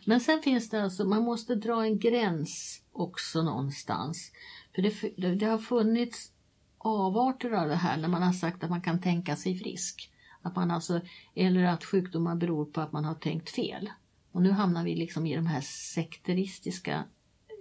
Men 0.05 0.21
sen 0.21 0.43
finns 0.43 0.71
det 0.71 0.83
alltså, 0.83 1.05
man 1.05 1.23
måste 1.23 1.55
dra 1.55 1.85
en 1.85 1.99
gräns 1.99 2.83
också 2.93 3.43
någonstans. 3.43 4.33
För 4.75 4.83
det, 4.83 4.95
det, 5.17 5.35
det 5.35 5.47
har 5.47 5.59
funnits 5.59 6.33
avarter 6.79 7.51
av 7.51 7.69
det 7.69 7.75
här 7.75 7.97
när 7.97 8.09
man 8.09 8.23
har 8.23 8.33
sagt 8.33 8.65
att 8.65 8.71
man 8.71 8.83
kan 8.83 9.01
tänka 9.01 9.37
sig 9.37 9.59
frisk. 9.59 10.11
Att 10.43 10.57
man 10.57 10.71
alltså, 10.71 11.01
eller 11.35 11.65
att 11.65 11.85
sjukdomar 11.85 12.35
beror 12.35 12.65
på 12.65 12.81
att 12.81 12.93
man 12.93 13.05
har 13.05 13.15
tänkt 13.15 13.51
fel. 13.51 13.91
Och 14.33 14.43
nu 14.43 14.51
hamnar 14.51 14.85
vi 14.85 14.95
liksom 14.95 15.27
i 15.27 15.37
de 15.37 15.47
här 15.47 15.61
sekteristiska 15.95 17.05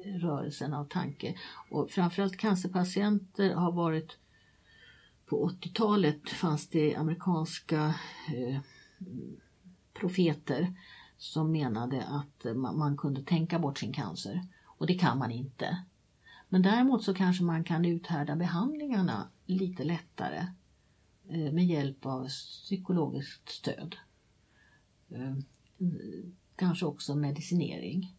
rörelsen 0.05 0.29
rörelserna 0.29 0.79
av 0.79 0.85
tanke. 0.85 1.35
Och 1.69 1.91
framförallt 1.91 2.37
cancerpatienter 2.37 3.53
har 3.53 3.71
varit 3.71 4.17
på 5.25 5.49
80-talet 5.49 6.29
fanns 6.29 6.67
det 6.67 6.95
amerikanska 6.95 7.95
eh, 8.27 8.59
profeter 9.93 10.73
som 11.23 11.51
menade 11.51 12.05
att 12.05 12.45
eh, 12.45 12.53
man, 12.53 12.77
man 12.77 12.97
kunde 12.97 13.23
tänka 13.23 13.59
bort 13.59 13.77
sin 13.77 13.93
cancer. 13.93 14.47
Och 14.65 14.87
det 14.87 14.93
kan 14.93 15.17
man 15.17 15.31
inte. 15.31 15.83
Men 16.49 16.61
däremot 16.61 17.03
så 17.03 17.13
kanske 17.13 17.43
man 17.43 17.63
kan 17.63 17.85
uthärda 17.85 18.35
behandlingarna 18.35 19.29
lite 19.45 19.83
lättare 19.83 20.47
eh, 21.29 21.51
med 21.53 21.65
hjälp 21.65 22.05
av 22.05 22.27
psykologiskt 22.27 23.49
stöd. 23.49 23.95
Eh, 25.09 25.35
kanske 26.55 26.85
också 26.85 27.15
medicinering. 27.15 28.15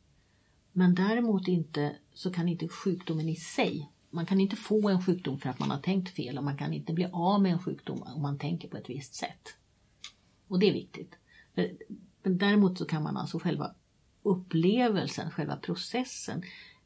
Men 0.73 0.95
däremot 0.95 1.49
inte 1.49 1.97
så 2.15 2.33
kan 2.33 2.49
inte 2.49 2.69
sjukdomen 2.69 3.29
i 3.29 3.37
sig, 3.37 3.91
man 4.11 4.27
kan 4.27 4.41
inte 4.41 4.57
få 4.57 4.89
en 4.89 5.03
sjukdom 5.03 5.41
för 5.41 5.51
att 5.51 5.59
man 5.59 5.71
har 5.71 5.79
tänkt 5.79 6.09
fel 6.09 6.39
och 6.39 6.45
man 6.45 6.59
kan 6.59 6.73
inte 6.73 6.93
bli 6.93 7.09
av 7.13 7.43
med 7.43 7.53
en 7.53 7.63
sjukdom 7.63 8.03
om 8.03 8.23
man 8.23 8.39
tänker 8.39 8.69
på 8.69 8.77
ett 8.77 8.91
visst 8.91 9.15
sätt. 9.15 9.57
Och 10.49 10.59
det 10.59 10.69
är 10.69 10.73
viktigt. 10.73 11.15
För 11.55 11.73
men 12.25 12.39
däremot 12.39 12.79
så 12.79 12.85
kan 12.85 13.03
man 13.03 13.17
alltså 13.17 13.39
själva 13.39 13.75
upplevelsen, 14.23 15.31
själva 15.31 15.57
processen 15.57 16.43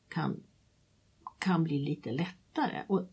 kan, 0.08 0.42
kan 1.38 1.64
bli 1.64 1.78
lite 1.78 2.12
lättare. 2.12 2.82
Och 2.86 3.08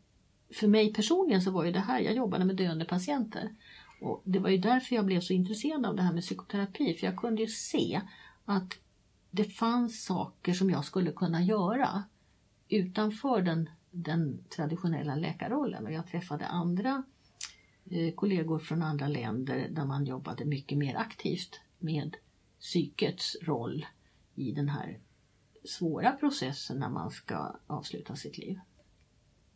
för 0.54 0.68
mig 0.68 0.94
personligen 0.94 1.42
så 1.42 1.52
var 1.52 1.66
ju 1.66 1.72
det 1.72 1.80
här, 1.80 2.00
jag 2.00 2.16
jobbade 2.16 2.46
med 2.46 2.56
döende 2.56 2.86
patienter. 2.86 3.56
Och 4.02 4.22
det 4.26 4.40
var 4.40 4.50
ju 4.50 4.58
därför 4.58 4.96
jag 4.96 5.06
blev 5.06 5.22
så 5.22 5.34
intresserad 5.34 5.86
av 5.86 5.96
det 5.96 6.02
här 6.02 6.14
med 6.14 6.24
psykoterapi. 6.24 6.94
För 6.94 7.08
jag 7.08 7.18
kunde 7.18 7.42
ju 7.42 7.48
se 7.48 8.02
att 8.46 8.74
det 9.32 9.44
fanns 9.44 10.06
saker 10.06 10.54
som 10.54 10.70
jag 10.70 10.86
skulle 10.86 11.12
kunna 11.12 11.42
göra 11.42 12.04
utanför 12.70 13.42
den, 13.42 13.70
den 13.92 14.44
traditionella 14.56 15.16
läkarrollen. 15.16 15.86
Och 15.86 15.92
jag 15.92 16.08
träffade 16.08 16.46
andra 16.46 17.04
eh, 17.92 18.14
kollegor 18.14 18.60
från 18.60 18.84
andra 18.84 19.08
länder 19.08 19.68
där 19.72 19.86
man 19.86 20.06
jobbade 20.06 20.46
mycket 20.46 20.78
mer 20.78 20.96
aktivt 20.96 21.60
med 21.86 22.15
psykets 22.60 23.36
roll 23.41 23.86
i 24.36 24.52
den 24.52 24.69
här 24.69 25.00
svåra 25.63 26.12
processen 26.12 26.78
när 26.80 26.89
man 26.89 27.12
ska 27.12 27.56
avsluta 27.67 28.15
sitt 28.15 28.38
liv. 28.38 28.60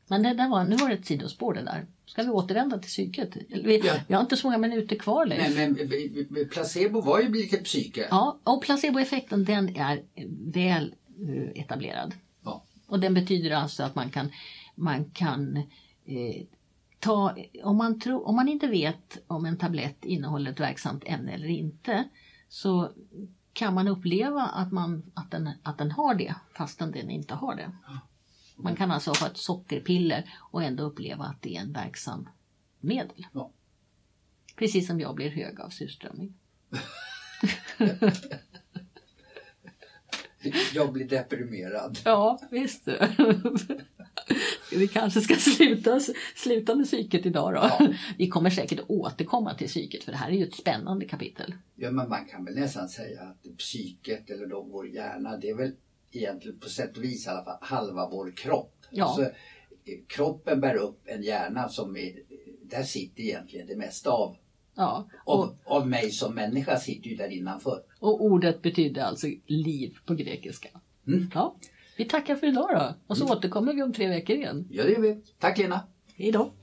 Men 0.08 0.24
det 0.24 0.34
där 0.34 0.50
var, 0.50 0.63
nu 0.63 0.76
var 0.76 0.89
det 0.89 0.96
ett 0.96 1.06
sidospår 1.06 1.54
det 1.54 1.62
där. 1.62 1.88
Ska 2.06 2.24
vi 2.24 2.30
återvända 2.30 2.78
till 2.80 2.88
psyket? 2.89 3.38
Vi, 3.50 3.82
Ja. 3.84 3.94
vi 4.08 4.13
har 4.13 4.22
inte 4.22 4.38
så 4.38 4.48
många 4.48 4.58
minuter 4.58 4.96
kvar 4.96 5.26
längre. 5.26 5.50
Nej, 5.50 6.28
men 6.30 6.50
placebo 6.50 7.02
var 7.02 7.20
ju 7.20 7.30
lite 7.34 7.58
psyke. 7.58 8.08
Ja, 8.10 8.39
och 8.44 8.63
placeboeffekten 8.63 9.46
den 9.46 9.76
är 9.76 10.04
väl 10.54 10.96
eh, 11.28 11.62
etablerad. 11.62 12.13
Ja. 12.44 12.63
Och 12.88 13.00
den 13.00 13.13
betyder 13.13 13.52
alltså 13.52 13.84
att 13.84 13.96
man 13.96 14.10
kan, 14.10 14.30
man 14.76 15.10
kan 15.10 15.58
eh, 16.06 16.44
ta, 17.00 17.36
om, 17.64 17.78
man 17.78 18.00
tro, 18.00 18.24
om 18.24 18.36
man 18.36 18.48
inte 18.48 18.68
vet 18.68 19.18
om 19.28 19.46
en 19.46 19.58
tablett 19.58 20.06
innehåller 20.06 20.52
ett 20.52 20.60
verksamt 20.60 21.04
ämne 21.06 21.32
eller 21.32 21.48
inte 21.48 22.10
så 22.50 22.92
kan 23.54 23.74
man 23.74 23.88
uppleva 23.88 24.42
att, 24.42 24.72
man, 24.72 25.12
att, 25.14 25.32
den, 25.32 25.50
att 25.64 25.78
den 25.78 25.92
har 25.92 26.16
det 26.16 26.36
fastän 26.58 26.92
den 26.92 27.10
inte 27.10 27.34
har 27.34 27.56
det. 27.56 27.72
Man 28.56 28.76
kan 28.76 28.92
alltså 28.92 29.12
ha 29.12 29.28
ett 29.28 29.38
sockerpiller 29.38 30.34
och 30.52 30.64
ändå 30.64 30.84
uppleva 30.84 31.24
att 31.24 31.42
det 31.42 31.56
är 31.56 31.62
en 31.62 31.74
verksam 31.74 32.30
medel. 32.80 33.28
Ja. 33.34 33.52
Precis 34.56 34.88
som 34.88 35.00
jag 35.00 35.16
blir 35.16 35.30
hög 35.30 35.62
av 35.62 35.70
surströmming. 35.70 36.34
Jag 40.74 40.94
blir 40.94 41.08
deprimerad. 41.08 42.00
Ja, 42.06 42.40
visst. 42.52 42.88
Vi 44.72 44.88
kanske 44.88 45.22
ska 45.22 45.36
sluta, 45.36 46.00
sluta 46.36 46.76
med 46.76 46.86
psyket 46.86 47.26
idag 47.26 47.54
då. 47.54 47.60
Ja. 47.60 47.94
Vi 48.18 48.28
kommer 48.28 48.50
säkert 48.50 48.80
återkomma 48.88 49.54
till 49.54 49.68
psyket 49.68 50.04
för 50.04 50.12
det 50.12 50.18
här 50.18 50.30
är 50.30 50.34
ju 50.36 50.44
ett 50.44 50.56
spännande 50.56 51.06
kapitel. 51.06 51.54
Ja, 51.76 51.92
men 51.92 52.10
man 52.10 52.26
kan 52.26 52.46
väl 52.46 52.56
nästan 52.56 52.89
säga 52.89 53.22
att 53.22 53.58
psyket 53.58 54.30
eller 54.30 54.48
då 54.48 54.62
vår 54.72 54.88
hjärna, 54.88 55.38
det 55.38 55.50
är 55.50 55.56
väl 55.56 55.72
egentligen 56.12 56.60
på 56.60 56.70
sätt 56.70 56.98
och 56.98 57.04
vis 57.04 57.26
i 57.26 57.30
alla 57.30 57.44
fall 57.44 57.58
halva 57.62 58.10
vår 58.10 58.32
kropp. 58.32 58.76
Ja. 58.92 59.06
Alltså, 59.06 59.32
kroppen 60.08 60.62
bär 60.62 60.76
upp 60.76 61.02
en 61.06 61.24
hjärna 61.24 61.70
som 61.70 61.98
är, 61.98 62.13
där 62.63 62.84
sitter 62.84 63.24
egentligen 63.24 63.68
det 63.68 63.76
mesta 63.76 64.10
av, 64.10 64.36
Ja, 64.76 65.10
och, 65.26 65.39
av, 65.39 65.58
av 65.65 65.88
mig 65.88 66.12
som 66.12 66.36
människa 66.36 66.78
sitter 66.80 67.10
ju 67.10 67.15
där 67.15 67.30
innanför. 67.32 67.82
och 68.00 68.24
ordet 68.24 68.62
betyder 68.62 69.02
alltså 69.02 69.28
liv 69.46 69.98
på 70.06 70.13
grekiska. 70.13 70.70
Mm. 71.08 71.32
Ja, 71.34 71.56
vi 72.00 72.06
tackar 72.06 72.36
för 72.36 72.48
idag 72.48 72.70
då 72.72 72.94
och 73.08 73.18
så 73.18 73.34
återkommer 73.34 73.74
vi 73.74 73.84
om 73.84 73.94
tre 73.94 74.08
veckor 74.08 74.36
igen. 74.36 74.68
Ja, 74.70 74.84
det 74.84 74.92
gör 74.92 75.02
vi. 75.02 75.22
Tack 75.40 75.58
Lena! 75.58 75.80
Hej 76.16 76.32
då! 76.32 76.54